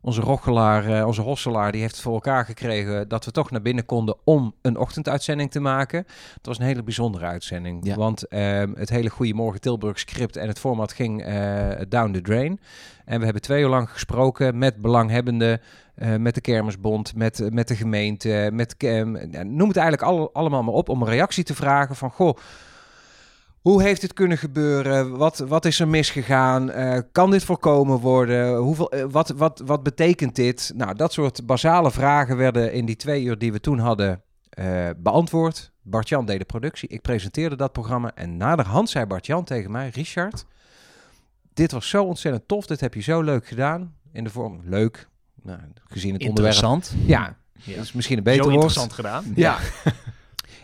[0.02, 3.62] onze roggelaar, eh, onze hosselaar, die heeft het voor elkaar gekregen dat we toch naar
[3.62, 5.98] binnen konden om een ochtenduitzending te maken.
[6.34, 7.86] Het was een hele bijzondere uitzending.
[7.86, 7.96] Ja.
[7.96, 12.60] Want ehm, het hele Goedemorgen Tilburg script en het format ging eh, down the drain.
[13.04, 15.60] En we hebben twee uur lang gesproken met belanghebbenden,
[15.94, 18.76] eh, met de kermisbond, met, met de gemeente, met,
[19.44, 22.36] noem het eigenlijk alle- allemaal maar op, om een reactie te vragen van, goh,
[23.62, 25.16] hoe heeft dit kunnen gebeuren?
[25.16, 26.70] Wat, wat is er misgegaan?
[26.70, 28.56] Eh, kan dit voorkomen worden?
[28.56, 30.72] Hoeveel, eh, wat, wat, wat betekent dit?
[30.74, 34.88] Nou, dat soort basale vragen werden in die twee uur die we toen hadden eh,
[34.96, 35.72] beantwoord.
[35.82, 36.88] Bart-Jan deed de productie.
[36.88, 38.10] Ik presenteerde dat programma.
[38.14, 40.44] En naderhand zei Bart-Jan tegen mij, Richard,
[41.54, 42.66] dit was zo ontzettend tof.
[42.66, 43.94] Dit heb je zo leuk gedaan.
[44.12, 45.08] In de vorm leuk.
[45.42, 46.54] Nou, gezien het onderwerp.
[46.54, 46.94] Interessant.
[47.06, 47.74] Ja, Ja.
[47.74, 48.62] dat is misschien een beter Zo woord.
[48.62, 49.24] interessant gedaan.
[49.34, 49.58] Ja.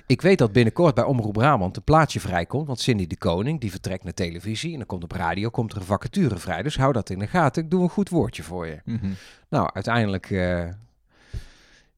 [0.09, 2.67] Ik weet dat binnenkort bij Omroep Brabant een plaatje vrijkomt.
[2.67, 4.73] Want Cindy de Koning, die vertrekt naar televisie.
[4.73, 6.63] En dan komt op radio komt er een vacature vrij.
[6.63, 7.63] Dus hou dat in de gaten.
[7.63, 8.81] Ik doe een goed woordje voor je.
[8.85, 9.11] Mhm.
[9.49, 10.69] Nou, uiteindelijk eh,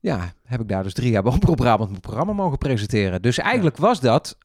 [0.01, 3.23] ja, heb ik daar dus drie jaar bij Omroep Brabant mijn programma mogen presenteren.
[3.23, 4.39] Dus eigenlijk was dat,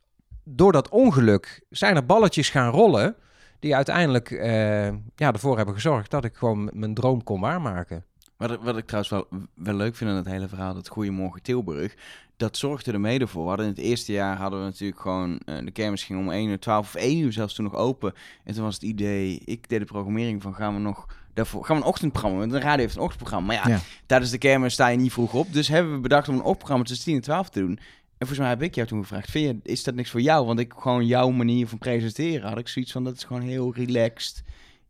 [0.44, 3.16] door dat ongeluk, zijn er balletjes gaan rollen...
[3.60, 8.04] die uiteindelijk eh, ja, ervoor hebben gezorgd dat ik gewoon mijn droom kon waarmaken.
[8.38, 11.42] Wat, ik- wat ik trouwens wel, wel leuk vind aan het hele verhaal, dat Goedemorgen
[11.42, 11.96] Tilburg,
[12.38, 13.42] dat zorgde er mede voor.
[13.42, 16.32] We hadden in het eerste jaar hadden we natuurlijk gewoon, eh, de kermis ging om
[16.32, 18.14] 1 uur, 12 of 1 uur zelfs toen nog open.
[18.44, 21.76] En toen was het idee, ik deed de programmering van gaan we nog, daarvoor, gaan
[21.76, 23.48] we een ochtendprogramma, want de radio heeft een ochtendprogramma.
[23.54, 23.82] Maar ja, Ja.
[24.06, 25.54] tijdens de kermis sta je niet vroeg op.
[25.54, 27.80] Dus hebben we bedacht om een ochtendprogramma tussen 10 en 12 te doen.
[28.18, 30.46] En volgens mij heb ik jou toen gevraagd, vind je, is dat niks voor jou?
[30.46, 33.74] Want ik gewoon jouw manier van presenteren had ik zoiets van, dat is gewoon heel
[33.74, 34.44] relaxed.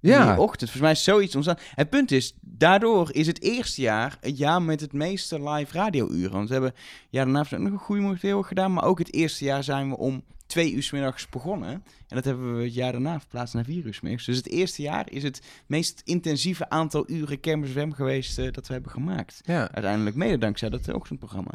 [0.08, 0.32] Ja.
[0.32, 0.70] Die ochtend.
[0.70, 1.58] Volgens mij is zoiets ontstaan.
[1.76, 6.32] Het punt is, daardoor is het eerste jaar het jaar met het meeste live radiouren.
[6.32, 6.74] Want we hebben,
[7.10, 8.74] ja, daarna hebben we nog een goede momenteel gedaan.
[8.74, 11.70] Maar ook het eerste jaar zijn we om twee uur 's middags begonnen.
[12.08, 14.26] En dat hebben we het jaar daarna verplaatst naar vier uur 's middags.
[14.26, 18.68] Dus het eerste jaar is het meest intensieve aantal uren Kermis FM geweest eh, dat
[18.68, 19.42] we hebben gemaakt.
[19.46, 19.72] Ja.
[19.72, 21.52] Uiteindelijk mede dankzij dat ochtendprogramma.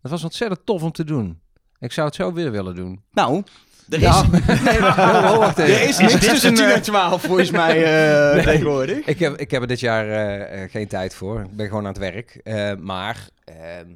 [0.00, 1.40] Dat was ontzettend tof om te doen.
[1.78, 3.02] Ik zou het zo weer willen doen.
[3.12, 3.42] Nou,
[3.92, 4.26] er is, Ja.
[4.64, 5.74] Nee, oh, wacht even.
[5.80, 8.44] er is niks tussen een, 10 eh, en 12 volgens mij eh, Nee.
[8.44, 9.06] tegenwoordig.
[9.06, 11.40] Ik heb, ik heb er dit jaar eh, geen tijd voor.
[11.40, 12.40] Ik ben gewoon aan het werk.
[12.44, 13.86] Eh, maar ehm,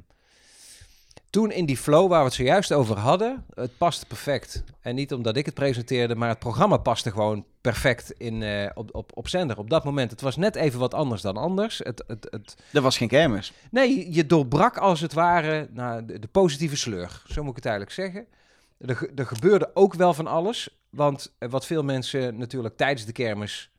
[1.29, 4.63] toen in die flow waar we het zojuist over hadden, het paste perfect.
[4.81, 8.95] En niet omdat ik het presenteerde, maar het programma paste gewoon perfect in, eh, op,
[8.95, 9.57] op, op zender.
[9.57, 11.77] Op dat moment, het was net even wat anders dan anders.
[11.83, 12.55] Het, het, het...
[12.73, 13.53] Er was geen kermis.
[13.71, 17.21] Nee, je doorbrak als het ware nou, de, de positieve sleur.
[17.27, 18.25] Zo moet ik het eigenlijk zeggen.
[18.77, 20.77] Er, er gebeurde ook wel van alles.
[20.89, 23.71] Want wat veel mensen natuurlijk tijdens de kermis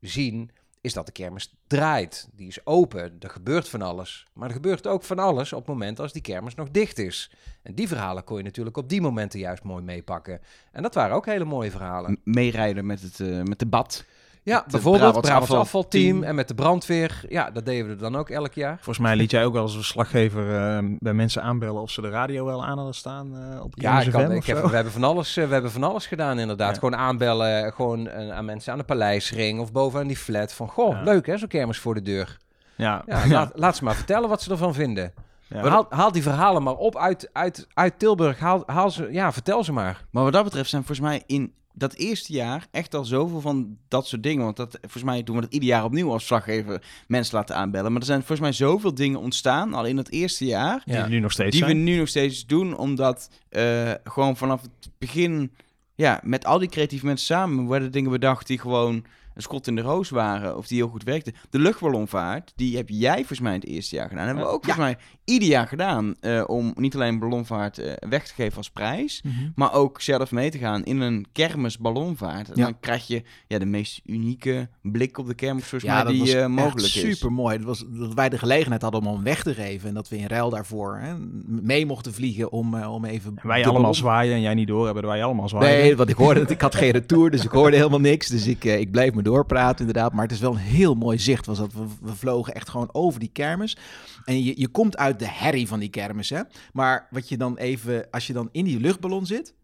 [0.00, 0.50] zien,
[0.80, 2.28] is dat de kermis draait.
[2.32, 4.26] Die is open, er gebeurt van alles.
[4.32, 7.30] Maar er gebeurt ook van alles op het moment als die kermis nog dicht is.
[7.62, 10.40] En die verhalen kon je natuurlijk op die momenten juist mooi meepakken.
[10.72, 12.20] En dat waren ook hele mooie verhalen.
[12.24, 14.04] Meerijden met het eh, met de bad.
[14.46, 16.22] Ja, Het bijvoorbeeld Brabants Brabants afvalteam.
[16.22, 17.20] en met de brandweer.
[17.28, 18.74] Ja, dat deden we dan ook elk jaar.
[18.74, 22.08] Volgens mij liet jij ook wel als verslaggever eh, bij mensen aanbellen of ze de
[22.08, 25.04] radio wel aan hadden staan eh, op Ja, ik kan, ik heb, we, hebben van
[25.04, 26.68] alles, eh, we hebben van alles gedaan inderdaad.
[26.74, 26.78] Ja.
[26.78, 30.52] Gewoon aanbellen, gewoon eh, aan mensen aan de paleisring of bovenaan die flat.
[30.52, 31.02] Van, goh, Ja.
[31.02, 32.36] leuk hè, zo'n kermis voor de deur.
[32.76, 33.02] Ja.
[33.06, 35.12] Ja, Laat, laat ze maar vertellen wat ze ervan vinden.
[35.48, 35.68] Ja.
[35.68, 38.38] Haal, haal die verhalen maar op uit, uit, uit Tilburg.
[38.38, 40.04] Haal, haal ze, ja, vertel ze maar.
[40.10, 43.76] Maar wat dat betreft zijn volgens mij in dat eerste jaar echt al zoveel van
[43.88, 44.44] dat soort dingen.
[44.44, 47.92] Want dat, volgens mij doen we dat ieder jaar opnieuw als verslaggever mensen laten aanbellen.
[47.92, 50.82] Maar er zijn volgens mij zoveel dingen ontstaan al in het eerste jaar.
[50.84, 51.76] Die er nu nog steeds Die zijn.
[51.76, 52.76] we nu nog steeds doen.
[52.76, 55.52] Omdat eh, gewoon vanaf het begin,
[55.94, 59.04] ja, met al die creatieve mensen samen werden dingen bedacht die gewoon
[59.34, 60.56] een schot in de roos waren.
[60.56, 61.34] Of die heel goed werkten.
[61.50, 64.26] De luchtballonvaart, die heb jij volgens mij in het eerste jaar gedaan.
[64.26, 64.96] hebben we ook volgens mij
[65.26, 66.14] ieder jaar gedaan.
[66.20, 69.20] eh, om niet alleen ballonvaart eh, weg te geven als prijs.
[69.24, 69.34] Mhm.
[69.54, 72.48] Maar ook zelf mee te gaan in een kermis ballonvaart.
[72.48, 72.64] En Ja.
[72.64, 76.32] dan krijg je ja, de meest unieke blik op de kermis volgens Ja, mij die
[76.34, 76.92] eh, echt mogelijk is.
[76.92, 77.56] super mooi.
[77.56, 79.88] Dat, was, dat wij de gelegenheid hadden om hem weg te geven.
[79.88, 81.14] En dat we in ruil daarvoor hè,
[81.46, 83.30] mee mochten vliegen om, eh, om even...
[83.36, 85.78] En wij allemaal ballon- zwaaien en jij niet door hebben, wij allemaal zwaaien.
[85.78, 86.40] Nee, want ik hoorde.
[86.46, 88.26] Ik had geen retour, dus ik hoorde helemaal niks.
[88.28, 90.12] Dus ik, eh, ik bleef me doorpraten inderdaad.
[90.12, 91.46] Maar het is wel een heel mooi zicht.
[91.46, 93.76] Was dat we, we vlogen echt gewoon over die kermis.
[94.24, 96.42] En je, je komt uit de herrie van die kermis, hè.
[96.72, 98.10] Maar wat je dan even...
[98.10, 99.54] Als je dan in die luchtballon zit...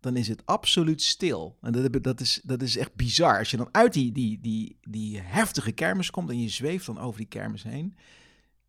[0.00, 1.56] Dan is het absoluut stil.
[1.60, 3.38] En dat, dat, is, dat is echt bizar.
[3.38, 6.30] Als je dan uit die, die, die, die heftige kermis komt...
[6.30, 7.96] en je zweeft dan over die kermis heen...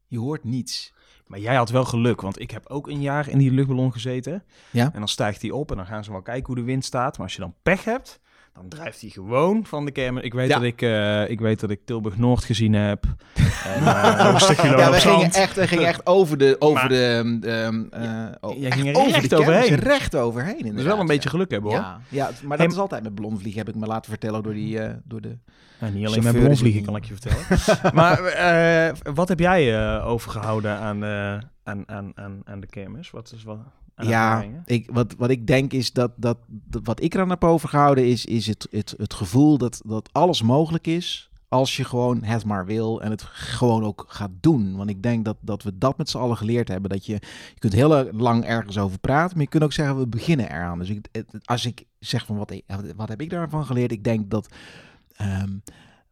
[0.07, 0.93] Je hoort niets.
[1.27, 4.43] Maar jij had wel geluk, want ik heb ook een jaar in die luchtballon gezeten.
[4.71, 4.93] Ja.
[4.93, 7.17] En dan stijgt hij op en dan gaan ze wel kijken hoe de wind staat.
[7.17, 8.19] Maar als je dan pech hebt,
[8.55, 10.23] dan drijft hij gewoon van de kermis.
[10.23, 10.55] Ik weet, Ja.
[10.55, 13.03] dat, ik, eh, ik weet dat ik Tilburg Noord gezien heb.
[13.65, 16.55] En, eh, nog een stukje Ja, ja, we gingen echt, we gingen echt over de,
[16.59, 19.75] over Maar- de, ehm, eh, oh, jij ging er over recht overheen.
[19.75, 20.53] recht overheen.
[20.53, 21.29] Dat is wel inderdaad, een beetje ja.
[21.29, 21.79] geluk hebben hoor.
[21.79, 24.53] Ja, ja, maar dat Hey, is altijd met ballonvliegen, heb ik me laten vertellen door,
[24.53, 25.37] die, eh, door de
[25.79, 27.93] Ja, niet alleen met ballonvliegen, kan ik je vertellen.
[27.99, 33.11] maar eh, wat heb jij eh, overgehouden aan, eh, aan, aan, aan, aan de kermis?
[33.11, 33.57] Wat is wat,
[33.95, 38.05] Ja, ik, wat, wat ik denk is dat, dat, dat wat ik eraan heb overgehouden
[38.05, 42.45] is, is het, het, het gevoel dat, dat alles mogelijk is als je gewoon het
[42.45, 44.75] maar wil en het gewoon ook gaat doen.
[44.75, 46.89] Want ik denk dat, dat we dat met z'n allen geleerd hebben.
[46.89, 47.13] Dat je,
[47.53, 50.79] je kunt heel lang ergens over praten, maar je kunt ook zeggen we beginnen eraan.
[50.79, 51.07] Dus ik,
[51.43, 52.61] als ik zeg van wat,
[52.95, 53.91] wat heb ik daarvan geleerd?
[53.91, 54.49] Ik denk dat
[55.15, 55.57] ehm,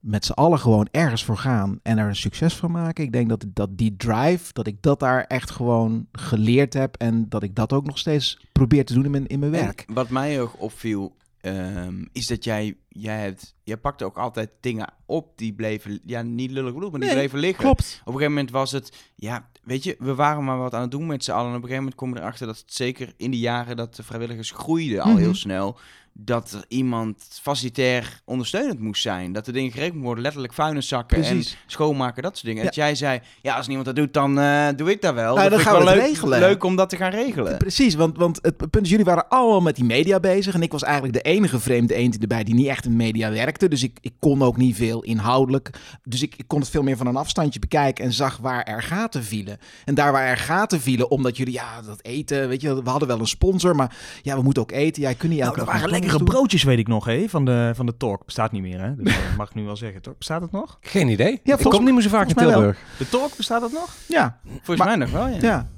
[0.04, 3.04] met z'n allen gewoon ergens voor gaan en er een succes van maken.
[3.04, 7.30] Ik denk dat, dat die drive, dat ik dat daar echt gewoon geleerd heb en
[7.30, 9.84] dat ik dat ook nog steeds probeer te doen in mijn, in mijn werk.
[9.88, 14.49] En wat mij erg opviel, ehm, is dat jij, jij, hebt, jij pakte ook altijd
[14.60, 17.64] dingen op die bleven, ja, niet lullig bedoeld, maar die Nee, bleven liggen.
[17.64, 17.97] klopt.
[18.01, 20.91] Op een gegeven moment was het, ja, weet je, we waren maar wat aan het
[20.91, 21.49] doen met z'n allen.
[21.51, 23.95] En op een gegeven moment kom je erachter dat het zeker in de jaren dat
[23.95, 25.20] de vrijwilligers groeiden al Mhm.
[25.22, 25.78] heel snel,
[26.14, 29.34] dat er iemand facilitair ondersteunend moest zijn.
[29.34, 31.51] Dat er dingen geregeld moeten worden, letterlijk vuilniszakken Precies.
[31.51, 32.59] en schoonmaken, dat soort dingen.
[32.59, 32.66] Ja.
[32.66, 35.36] dat jij zei, ja, als niemand dat doet, dan eh, doe ik dat wel.
[35.36, 36.39] Nou, dat dan gaan ik we leuk, regelen.
[36.39, 37.57] leuk om dat te gaan regelen.
[37.57, 40.53] Precies, want, want het punt is, jullie waren allemaal met die media bezig.
[40.53, 43.68] En ik was eigenlijk de enige vreemde eend erbij die niet echt in media werkte.
[43.68, 45.70] Dus ik, ik kon ook niet veel inhoudelijk.
[46.03, 48.84] Dus ik, ik kon het veel meer van een afstandje bekijken en zag waar er
[48.84, 49.57] gaten vielen.
[49.86, 53.07] En daar waar er gaten vielen, omdat jullie, ja, dat eten, weet je, we hadden
[53.07, 55.01] wel een sponsor, maar ja, we moeten ook eten.
[55.01, 57.72] Jij kunt niet elke Nou, er dag lekkere broodjes, weet ik nog, hè, van de,
[57.76, 58.26] van de Talk.
[58.26, 58.95] Bestaat niet meer, hè?
[58.95, 60.18] Dus, dat mag ik nu wel zeggen, toch?
[60.18, 60.78] Bestaat het nog?
[60.82, 61.39] Geen idee.
[61.43, 62.36] Ja, ik kom niet meer zo vaak in.
[62.36, 62.80] Tilburg.
[62.97, 63.95] De Talk, bestaat dat nog?
[64.08, 65.38] Ja, Volgens Maar- mij nog wel, ja.
[65.41, 65.70] ja.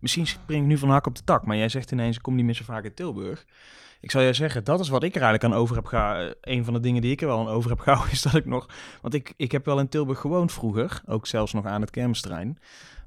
[0.00, 2.34] Misschien spring ik nu van hak op de tak, maar jij zegt ineens, ik kom
[2.34, 3.44] niet meer zo vaak in Tilburg.
[4.00, 6.34] Ik zal jij zeggen, dat is wat ik er eigenlijk aan over heb gehouden.
[6.40, 8.46] Een van de dingen die ik er wel aan over heb gehouden, is dat ik
[8.46, 8.66] nog...
[9.02, 12.58] Want ik, ik heb wel in Tilburg gewoond vroeger, ook zelfs nog aan het kermisterrein.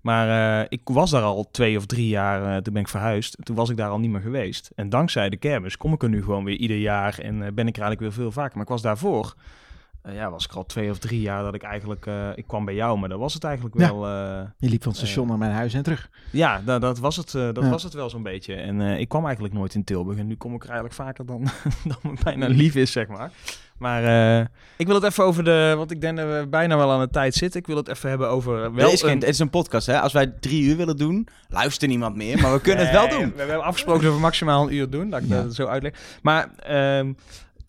[0.05, 3.37] Maar eh, ik was daar al twee of drie jaar, eh, toen ben ik verhuisd.
[3.43, 4.71] Toen was ik daar al niet meer geweest.
[4.75, 7.67] En dankzij de kermis kom ik er nu gewoon weer ieder jaar en eh, ben
[7.67, 8.53] ik er eigenlijk weer veel vaker.
[8.53, 9.35] Maar ik was daarvoor,
[10.11, 12.05] ja, was ik al twee of drie jaar dat ik eigenlijk...
[12.35, 13.95] ik kwam bij jou, maar dat was het eigenlijk Ja.
[13.95, 14.07] wel...
[14.57, 16.09] Je liep van het station naar mijn huis en terug.
[16.31, 17.69] ja, dat, dat, was, het, dat Ja.
[17.69, 18.53] was het wel zo'n beetje.
[18.55, 20.17] En ik kwam eigenlijk nooit in Tilburg.
[20.17, 21.47] En nu kom ik er eigenlijk vaker dan,
[21.91, 23.31] dan me bijna lief is, zeg maar.
[23.77, 24.03] Maar
[24.39, 24.45] eh,
[24.77, 25.73] ik wil het even over de...
[25.77, 27.59] Want ik denk dat we bijna wel aan de tijd zitten.
[27.59, 28.63] Ik wil het even hebben over...
[28.63, 29.99] eh, Wel het, is geen, een- het is een podcast, hè.
[30.01, 32.41] Als wij drie uur willen doen, luistert niemand meer.
[32.41, 33.29] Maar we kunnen het wel doen.
[33.29, 35.09] We, we hebben afgesproken dat we maximaal een uur doen.
[35.09, 35.41] Dat ik Ja.
[35.43, 35.93] dat zo uitleg.
[36.21, 37.13] Maar ehm,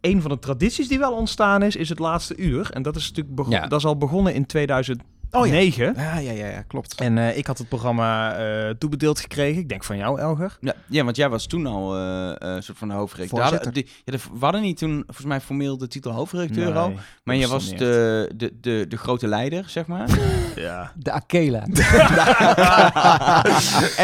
[0.00, 2.70] een van de tradities die wel ontstaan is, is het laatste uur.
[2.70, 3.66] En dat is natuurlijk Ja.
[3.66, 5.14] dat is al begonnen in 2009.
[5.36, 5.54] Oh ja.
[5.56, 6.94] Ja, ja, ja, ja klopt.
[7.00, 9.60] En eh, ik had het programma eh, toebedeeld gekregen.
[9.60, 10.56] Ik denk van jou, Elger.
[10.60, 13.40] Ja, ja, want jij was toen al eh, eh, een soort van de hoofdredacteur.
[13.42, 13.72] Voorzitter.
[13.72, 16.92] Die- ja, de- we hadden niet toen volgens mij formeel de titel hoofdredacteur Nee, al.
[17.24, 20.08] Maar jij was de, de, de, de grote leider, zeg maar.
[20.56, 20.92] Ja.
[20.96, 21.58] De Akela.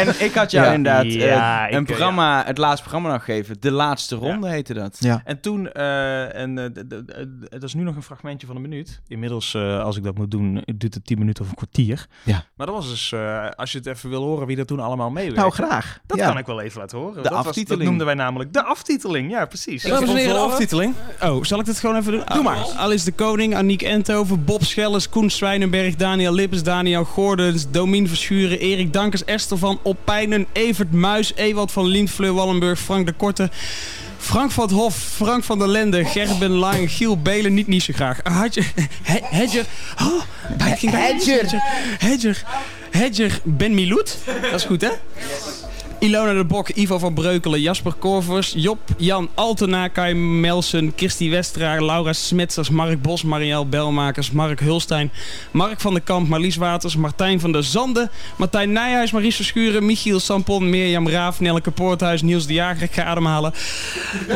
[0.01, 0.73] en ik had jou Ja.
[0.73, 3.55] inderdaad Ja, een programma, het laatste programma nog gegeven.
[3.59, 4.97] De laatste ronde heette dat.
[4.99, 5.21] Ja.
[5.25, 6.65] En toen, eh, en eh,
[7.49, 9.01] dat is nu nog een fragmentje van een minuut.
[9.07, 12.07] Inmiddels, eh, als ik dat moet doen, duurt het 10 minuten of een kwartier.
[12.23, 12.45] Ja.
[12.55, 15.09] Maar dat was dus, eh, als je het even wil horen wie er toen allemaal
[15.09, 15.39] meewerkte.
[15.39, 15.99] Nou, graag.
[16.05, 16.27] Dat Ja.
[16.27, 17.13] kan ik wel even laten horen.
[17.15, 17.83] De dat, was, dat aftiteling.
[17.83, 19.31] noemden wij namelijk de aftiteling.
[19.31, 19.83] Ja, precies.
[19.83, 20.93] Dames en heren, de aftiteling.
[21.21, 22.21] Oh, zal ik dit gewoon even doen?
[22.33, 22.65] Doe maar.
[22.77, 28.59] Alice de Koning, Aniek Enthoven, Bob Schelles, Koen Zwijnenberg, Daniel Lippes, Daniel Gordens, Domien Verschuren,
[28.59, 33.49] Erik Dankers, Esther van Oppijnen, Evert Muis, Ewald van Lient, Fleur Wallenburg, Frank de Korte,
[34.23, 37.93] Frank van het Hof, Frank van der Lende, Gerben Lang, Giel Belen, niet niet zo
[37.95, 38.19] graag.
[38.23, 38.61] Hadje,
[39.03, 39.65] He- Hedger,
[40.01, 40.21] oh,
[40.57, 41.61] bij- Hedger.
[41.99, 42.43] Hedger,
[42.91, 44.89] Hedger Ben Miloet, dat is goed hè?
[46.03, 51.79] Ilona de Bok, Ivo van Breukelen, Jasper Korvers, Job, Jan Altena, Kai Melsen, Kirsty Westra,
[51.79, 55.11] Laura Smetsers, Mark Bos, Marielle Belmakers, Mark Hulstein,
[55.51, 60.19] Mark van den Kamp, Marlies Waters, Martijn van der Zanden, Martijn Nijhuis, Maries Verschuren, Michiel
[60.19, 63.53] Sampon, Mirjam Raaf, Nelleke Poorthuis, Niels de Jager, ik ga ademhalen,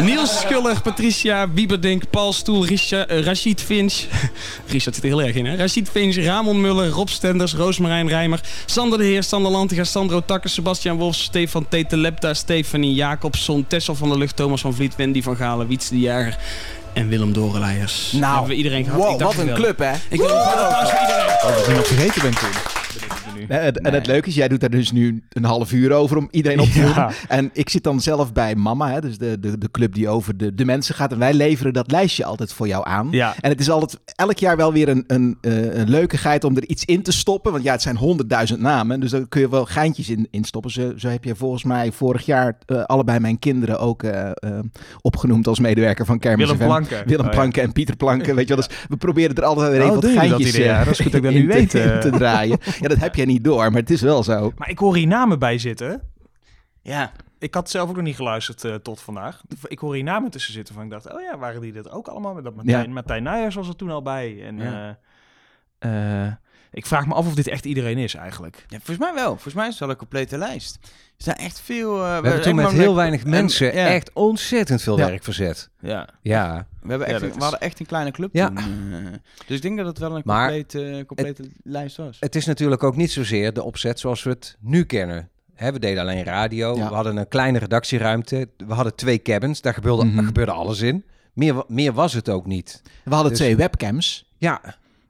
[0.02, 3.94] Niels Schuller, Patricia Bieberdink, Paul Stoel, Richard, eh, Rashid Finch,
[4.74, 8.40] Richard zit er heel erg in hè, Rashid Finch, Ramon Muller, Rob Stenders, Roosmarijn Rijmer,
[8.66, 14.10] Sander de Heer, Sander Lantiga, Sandro Takkers, Sebastian Wolfs, Stefan Tetelepta, Stefanie Jacobson, Tessel van
[14.10, 16.38] der Lucht, Thomas van Vliet, Wendy van Galen, Wiets de Jager
[16.94, 18.12] en Willem Dorenleijers.
[18.12, 19.00] Nou, hebben we iedereen gehad.
[19.00, 19.56] wow, Ik dacht wat een wel.
[19.62, 19.92] club, hè?
[20.10, 21.26] Ik wil een applaus voor iedereen.
[21.44, 22.50] Oh, dat ik nog vergeten ben toen.
[23.40, 23.46] Nu.
[23.48, 26.60] En, het- leuke is, jij doet daar dus nu een half uur over om iedereen
[26.60, 26.86] op te Ja.
[26.86, 27.14] noemen.
[27.28, 30.38] En ik zit dan zelf bij Mama, hè, dus de, de, de club die over
[30.38, 31.12] de, de mensen gaat.
[31.12, 33.08] En wij leveren dat lijstje altijd voor jou aan.
[33.12, 33.36] Ja.
[33.42, 36.66] En het is altijd elk jaar wel weer een, een, eh, een leukigheid om er
[36.68, 37.52] iets in te stoppen.
[37.52, 39.00] Want ja, het zijn honderdduizend namen.
[39.00, 40.72] Dus daar kun je wel geintjes in, in stoppen.
[40.72, 44.30] Zo, zo heb je volgens mij vorig jaar eh, allebei mijn kinderen ook eh,
[45.02, 46.66] opgenoemd als medewerker van Kermis Willem FM.
[46.68, 47.08] Planken.
[47.08, 47.38] Willem Oh, ja.
[47.38, 48.36] Planken en Pieter Planken.
[48.36, 50.40] Weet je wel, dus we proberen er altijd weer Oh, even wat doen jullie dat
[50.40, 52.58] geintjes eh, Dat is goed dat ik dat in nu te- weet, in te draaien.
[52.80, 54.52] Ja, dat heb niet door, maar het is wel zo.
[54.58, 56.02] Maar ik hoor hier namen bij zitten.
[56.82, 57.12] Ja.
[57.40, 59.42] Ik had zelf ook nog niet geluisterd eh, tot vandaag.
[59.64, 62.08] Ik hoor hier namen tussen zitten van ik dacht, oh ja, waren die dit ook
[62.08, 62.34] allemaal?
[62.34, 62.94] Met dat Martijn, Ja.
[62.94, 64.46] Martijn Nijers was er toen al bij.
[64.46, 64.98] En Ja.
[65.80, 66.34] eh, eh,
[66.72, 68.56] ik vraag me af of dit echt iedereen is eigenlijk.
[68.68, 69.28] Ja, volgens mij wel.
[69.28, 70.78] Volgens mij is het wel een complete lijst.
[71.18, 71.94] Er zijn echt veel...
[71.96, 73.86] eh, We hebben toen met heel weinig en- mensen ja.
[73.88, 75.06] echt ontzettend veel Ja.
[75.08, 75.70] werk verzet.
[75.80, 76.10] Ja.
[76.22, 76.68] Ja.
[76.82, 78.48] We, hebben echt, we hadden echt een kleine club Ja.
[78.48, 78.58] toen.
[78.58, 78.98] eh.
[79.48, 82.18] dus ik denk dat het wel een Maar complete, complete lijst was.
[82.20, 85.30] Het is natuurlijk ook niet zozeer de opzet zoals we het nu kennen.
[85.56, 86.76] Hè, we deden alleen radio.
[86.78, 86.88] Ja.
[86.90, 88.50] We hadden een kleine redactieruimte.
[88.68, 89.62] We hadden twee cabins.
[89.62, 90.16] Daar gebeurde, Mhm.
[90.16, 91.06] daar gebeurde alles in.
[91.34, 92.82] Meer, meer was het ook niet.
[93.04, 94.32] We hadden Dus- twee webcams.
[94.38, 94.62] Ja,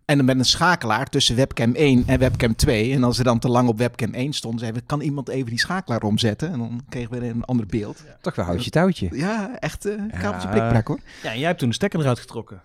[0.08, 2.94] En dan met een schakelaar tussen webcam 1 en webcam 2.
[2.94, 5.50] En als ze dan te lang op webcam 1 stonden, zeiden we, kan iemand even
[5.50, 6.52] die schakelaar omzetten?
[6.52, 8.04] En dan kregen we weer een ander beeld.
[8.22, 9.08] Toch wel houtje touwtje.
[9.12, 10.54] Ja, echt eh kabeltje Ja.
[10.54, 11.00] prikprak hoor.
[11.24, 12.62] Ja, en jij hebt toen de stekker eruit getrokken.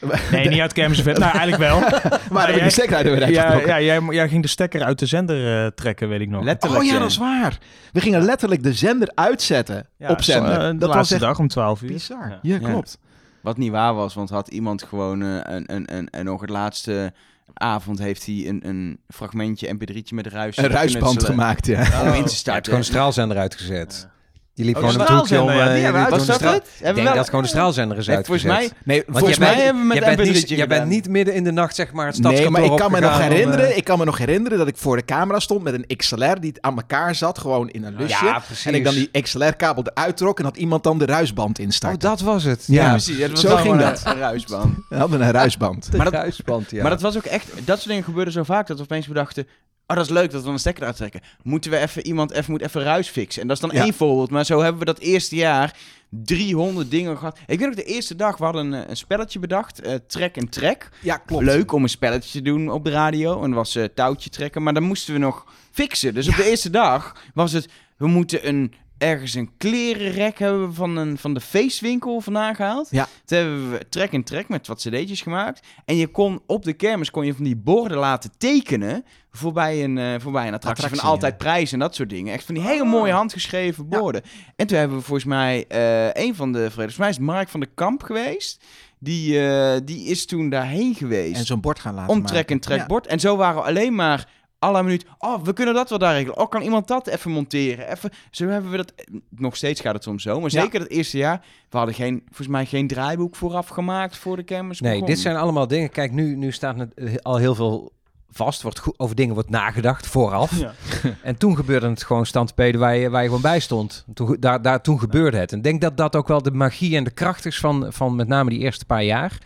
[0.32, 1.80] Nee, niet uit Kermis Nou, eigenlijk wel.
[2.32, 4.82] Maar heb ik de stekker uit de eruit ja, ja, jij, jij ging de stekker
[4.82, 6.40] uit de zender eh, trekken, weet ik nog.
[6.60, 7.58] oh ja, dat is waar.
[7.92, 10.52] We gingen letterlijk de zender uitzetten Ja, op zender.
[10.52, 11.92] eh, dat was laatste echt dag om 12 uur.
[11.92, 12.28] bizar.
[12.28, 12.38] Ja.
[12.42, 12.68] Ja, Ja.
[12.70, 12.98] klopt.
[13.42, 16.50] Wat niet waar was, want had iemand gewoon eh, een, een, een, en nog het
[16.50, 17.12] laatste
[17.54, 20.56] avond heeft hij een, een fragmentje mp3'tje met ruis.
[20.56, 21.80] Een ruisband gemaakt, ja.
[21.80, 22.64] Om in te Je hebt starten.
[22.64, 24.08] gewoon een straalzender uitgezet.
[24.54, 25.26] Die liep Oh, gewoon een hoekje om...
[25.26, 26.68] straalzender, ja, die hebben was dat het?
[26.82, 28.42] Ik denk dat gewoon de straalzender is Nee, uitgezet.
[28.42, 30.66] volgens mij- Nee, Want volgens mij bent- hebben we met jij bent niet, MP3'tje jij
[30.66, 30.88] bent gedaan.
[30.88, 33.18] niet midden in de nacht zeg maar het Nee, stadskantoor maar ik kan me nog
[33.18, 35.96] herinneren, eh, ik kan me nog herinneren dat ik voor de camera stond met een
[35.96, 38.24] XLR die aan elkaar zat, gewoon in een lusje.
[38.24, 38.64] Ja, precies.
[38.66, 41.98] en ik dan die XLR-kabel eruit trok en had iemand dan de ruisband Oh, instarten.
[41.98, 42.64] dat was het.
[42.66, 43.40] Ja, Ja, precies.
[43.40, 44.02] Zo ging dat.
[44.04, 44.74] Een, ruisband.
[44.88, 45.90] We hadden een ruisband.
[45.90, 46.80] De Maar dat- ruisband, ja.
[46.82, 49.46] Maar dat was ook echt, dat soort dingen gebeurden zo vaak dat we opeens bedachten.
[49.86, 51.20] Oh, dat is leuk dat we een stekker eruit trekken.
[51.42, 53.42] Moeten we even iemand even, moet even ruis fixen?
[53.42, 53.82] En dat is dan Ja.
[53.82, 54.30] één voorbeeld.
[54.30, 55.76] Maar zo hebben we dat eerste jaar
[56.10, 57.38] 300 dingen gehad.
[57.46, 59.80] Ik weet nog de eerste dag, we hadden een, een spelletje bedacht.
[59.80, 60.88] eh trek en trek.
[61.00, 61.44] Ja, klopt.
[61.44, 63.34] Leuk om een spelletje te doen op de radio.
[63.42, 64.62] En dat was eh, touwtje trekken.
[64.62, 66.14] Maar dan moesten we nog fixen.
[66.14, 67.68] Dus op de eerste dag was het...
[67.96, 72.88] We moeten een, ergens een klerenrek hebben we van, een, van de feestwinkel vandaan gehaald.
[72.90, 73.08] Ja.
[73.24, 75.66] Toen hebben we trek en trek met wat cd'tjes gemaakt.
[75.84, 79.04] En je kon op de kermis kon je van die borden laten tekenen...
[79.32, 82.32] voorbij een, eh, voorbij een attractie, Attractie, van altijd prijs en dat soort dingen.
[82.34, 84.22] Echt van die hele mooie handgeschreven borden.
[84.56, 86.70] En toen hebben we volgens mij eh, een van de...
[86.70, 88.64] Volgens mij is Mark van de Kamp geweest...
[88.98, 91.38] Die, eh, die is toen daarheen geweest.
[91.38, 92.54] En zo'n bord gaan laten Om trek maken.
[92.54, 93.06] en trekbord.
[93.06, 94.28] En zo waren we alleen maar
[94.58, 95.04] alle minuut.
[95.18, 96.38] Oh, we kunnen dat wel daar regelen.
[96.38, 97.90] Oh, kan iemand dat even monteren?
[97.90, 98.10] Even.
[98.30, 98.92] Zo hebben we dat.
[99.30, 100.40] Nog steeds gaat het soms zo.
[100.40, 100.60] Maar Ja.
[100.62, 101.44] zeker het eerste jaar.
[101.70, 104.80] We hadden geen, volgens mij geen draaiboek vooraf gemaakt voor de kermis.
[104.80, 105.06] Nee, begon.
[105.06, 105.90] dit zijn allemaal dingen.
[105.90, 107.92] Kijk, nu, nu staat het al heel veel
[108.32, 108.62] vast.
[108.62, 110.58] Wordt goed, over dingen wordt nagedacht vooraf.
[110.60, 110.72] Ja.
[111.22, 114.04] En toen gebeurde het gewoon standpeden waar je, waar je gewoon bij stond.
[114.14, 115.50] Toen, daar, daar, toen gebeurde het.
[115.52, 118.16] En ik denk dat dat ook wel de magie en de kracht is van, van
[118.16, 119.38] met name die eerste paar jaar.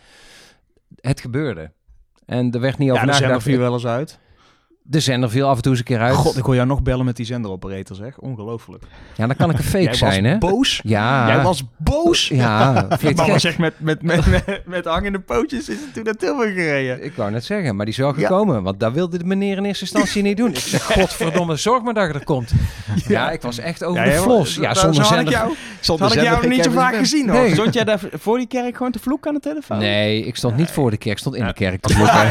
[0.99, 1.71] Het gebeurde.
[2.25, 3.43] En er werd niet over Ja, zender nagedacht.
[3.43, 4.19] viel wel eens uit.
[4.89, 6.15] De zender viel af en toe eens een keer uit.
[6.15, 8.17] God, ik hoor jou nog bellen met die zenderoperator, zeg.
[8.17, 8.83] Ongelooflijk.
[9.15, 10.37] Ja, dan kan ik een fake Jij was zijn, hè?
[10.37, 10.79] boos?
[10.83, 11.27] Ja.
[11.27, 12.27] Jij was boos?
[12.27, 13.39] Ja, gek?
[13.39, 17.03] zegt met, met, met, met, met hangende pootjes is het toen naar Tilburg gereden.
[17.03, 18.63] Ik wou net zeggen, maar die wel gekomen.
[18.63, 20.49] Want dat wilde de meneer in eerste instantie niet doen.
[20.49, 22.51] Ik zeg, godverdomme, zorg maar dat je er komt.
[23.07, 24.55] Ja, ik was echt over Ja, de flos.
[24.55, 25.33] Ja, zo- zonder zo had ik zender.
[25.81, 27.39] jou- had ik jou niet zo vaak gezien, hoor.
[27.41, 27.53] Nee.
[27.53, 29.77] Stond jij daar voor die kerk gewoon te vloeken aan de telefoon?
[29.77, 32.29] Nee, ik stond niet voor de kerk, ik stond in de kerk te vloeken.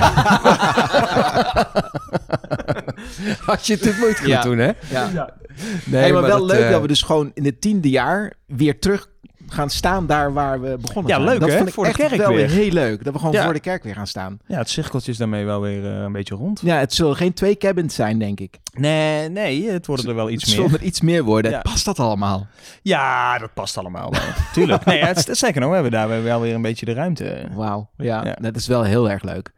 [3.46, 4.42] Had je het dit moeite Ja.
[4.42, 4.70] doen, hè?
[4.90, 5.34] Ja.
[5.84, 8.32] Nee, Hey, maar, wel dat, leuk eh, dat we dus gewoon in het tiende jaar
[8.46, 9.08] weer terug
[9.48, 11.28] gaan staan daar waar we begonnen Ja, zijn.
[11.28, 11.56] leuk, dat hè?
[11.56, 12.48] vond ik Voor de echt kerk wel weer.
[12.50, 13.04] heel leuk.
[13.04, 13.44] Dat we gewoon Ja.
[13.44, 14.38] voor de kerk weer gaan staan.
[14.46, 16.60] Ja, het cirkeltje is daarmee wel weer eh, een beetje rond.
[16.64, 18.58] Ja, het zullen geen twee cabins zijn, denk ik.
[18.72, 20.64] Nee, nee, het worden er wel iets het meer.
[20.64, 21.50] zullen er iets meer worden.
[21.50, 21.60] Ja.
[21.60, 22.46] Past dat allemaal?
[22.82, 24.20] Ja, dat past allemaal wel.
[24.52, 24.84] Tuurlijk.
[24.84, 25.68] Nee, ja, het is, zeker nog.
[25.68, 27.46] We hebben daar wel weer een beetje de ruimte.
[27.54, 27.90] Wauw.
[27.96, 28.36] Ja, Ja.
[28.40, 29.52] dat is wel heel erg leuk.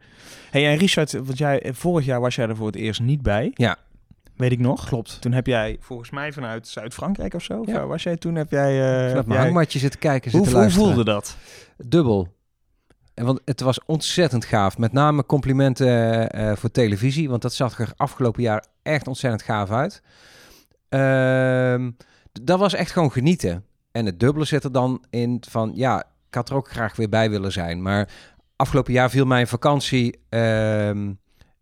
[0.51, 3.51] Hey, en Richard, want jij, vorig jaar was jij er voor het eerst niet bij.
[3.53, 3.77] Ja.
[4.35, 4.87] Weet ik nog.
[4.87, 5.21] Klopt.
[5.21, 7.63] Toen heb jij volgens mij vanuit Zuid-Frankrijk of zo.
[7.65, 7.85] Ja.
[7.85, 8.35] was jij toen?
[8.35, 8.79] Heb jij.
[8.81, 10.93] eh, Vanuit heb mijn hangmatje zitten kijken, Hoe, zitten hoe luisteren.
[10.95, 11.37] voelde dat?
[11.77, 12.27] Dubbel.
[13.13, 14.77] En Want het was ontzettend gaaf.
[14.77, 17.29] Met name complimenten eh, voor televisie.
[17.29, 20.01] Want dat zag er afgelopen jaar echt ontzettend gaaf uit.
[20.89, 21.91] Ehm,
[22.41, 23.63] dat was echt gewoon genieten.
[23.91, 25.71] En het dubbele zit er dan in van...
[25.75, 27.81] Ja, ik had er ook graag weer bij willen zijn.
[27.81, 28.09] Maar
[28.59, 31.13] afgelopen jaar viel mijn vakantie ehm,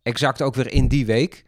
[0.04, 1.46] exact ook weer in die week.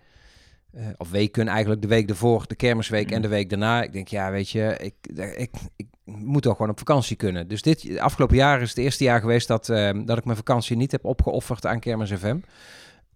[0.71, 3.83] Eh, of weken eigenlijk, de week ervoor, de kermisweek en de week daarna.
[3.83, 4.93] Ik denk, ja, weet je, ik,
[5.35, 7.47] ik, ik moet toch gewoon op vakantie kunnen.
[7.47, 10.77] Dus dit afgelopen jaar is het eerste jaar geweest dat, ehm, dat ik mijn vakantie
[10.77, 12.37] niet heb opgeofferd aan Kermis FM.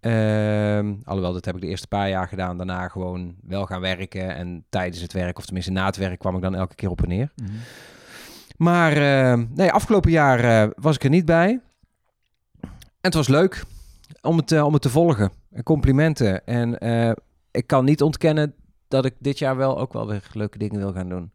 [0.00, 2.56] Ehm, alhoewel, dat heb ik de eerste paar jaar gedaan.
[2.56, 4.34] Daarna gewoon wel gaan werken.
[4.34, 7.02] En tijdens het werk, of tenminste na het werk, kwam ik dan elke keer op
[7.02, 7.32] en neer.
[8.56, 11.60] Maar ehm, nee, afgelopen jaar eh, was ik er niet bij.
[13.04, 13.64] En het was leuk
[14.22, 15.30] om het, eh, om het te volgen.
[15.52, 16.46] En complimenten.
[16.46, 17.10] En eh,
[17.50, 18.54] ik kan niet ontkennen
[18.88, 21.30] dat ik dit jaar wel ook wel weer leuke dingen wil gaan doen.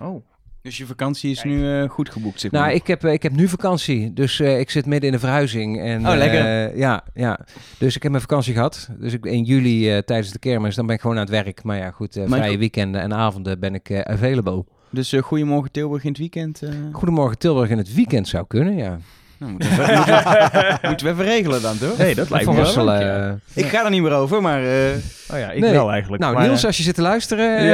[0.00, 0.24] Oh.
[0.62, 2.60] Dus je vakantie is nu eh, goed geboekt, zeg maar.
[2.60, 4.12] Nou, ik heb, ik heb nu vakantie.
[4.12, 5.80] Dus eh, ik zit midden in de verhuizing.
[5.80, 6.40] En, Oh, lekker.
[6.70, 7.40] eh, ja, ja.
[7.78, 8.88] Dus ik heb mijn vakantie gehad.
[8.98, 11.62] Dus ik, in juli eh, tijdens de kermis, dan ben ik gewoon aan het werk.
[11.62, 14.64] Maar ja, goed, vrije weekenden en avonden ben ik eh, available.
[14.90, 16.62] Dus Goedemorgen Tilburg in het weekend.
[16.62, 16.70] eh.
[16.92, 18.98] Goedemorgen Tilburg in het weekend zou kunnen, ja.
[19.42, 21.98] Nou, moeten, we, moeten, we, moeten we even regelen dan, toch?
[21.98, 23.38] Nee, dat lijkt me wel ja.
[23.54, 24.64] Ik ga er niet meer over, maar...
[24.64, 24.94] eh,
[25.32, 25.72] Oh ja, ik Nee.
[25.72, 26.22] wel eigenlijk.
[26.22, 27.56] Nou, maar, Niels, eh, als je zit te luisteren...
[27.58, 27.68] eh,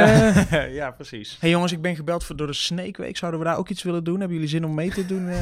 [0.51, 1.37] ja, ja, precies.
[1.39, 3.17] hey jongens, ik ben gebeld voor door de Snake Week.
[3.17, 4.17] Zouden we daar ook iets willen doen?
[4.19, 5.29] Hebben jullie zin om mee te doen?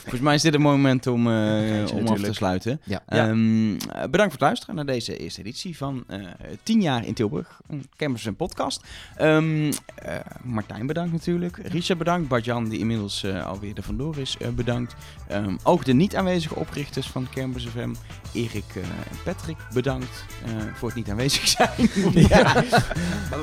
[0.00, 2.80] Volgens mij is dit een moment om, eh, om af te sluiten.
[2.84, 3.02] Ja.
[3.06, 6.18] Ehm, eh, bedankt voor het luisteren naar deze eerste editie van eh
[6.62, 7.60] 10 jaar in Tilburg.
[7.68, 8.82] Een Campus en podcast.
[9.16, 11.58] Ehm, eh, Martijn bedankt natuurlijk.
[11.62, 12.28] Richard bedankt.
[12.28, 14.94] Bart-Jan die inmiddels eh, alweer er vandoor is eh, bedankt.
[15.28, 17.94] Ehm, ook de niet aanwezige oprichters van Campus FM.
[18.32, 21.90] Erik eh, en Patrick bedankt eh, voor het niet aanwezig zijn.
[22.12, 22.64] ja.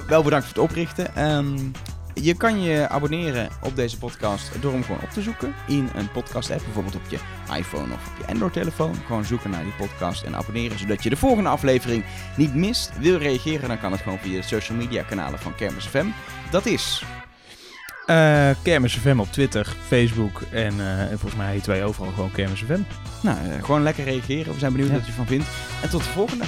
[0.07, 1.15] Wel bedankt voor het oprichten.
[1.15, 1.57] Ehm,
[2.13, 6.11] je kan je abonneren op deze podcast door hem gewoon op te zoeken in een
[6.11, 6.63] podcast app.
[6.63, 7.19] Bijvoorbeeld op je
[7.57, 8.95] iPhone of op je Android telefoon.
[9.05, 12.03] Gewoon zoeken naar die podcast en abonneren zodat je de volgende aflevering
[12.37, 12.91] niet mist.
[12.99, 16.07] Wil reageren dan kan het gewoon via de social media kanalen van Kermis FM.
[16.51, 17.03] Dat is...
[18.05, 22.31] Eh Kermis FM op Twitter, Facebook en, eh, en volgens mij heet wij overal gewoon
[22.31, 22.79] Kermis FM.
[23.21, 24.53] Nou, eh, gewoon lekker reageren.
[24.53, 24.95] We zijn benieuwd Ja.
[24.95, 25.45] wat je ervan vindt.
[25.81, 26.43] En tot de volgende.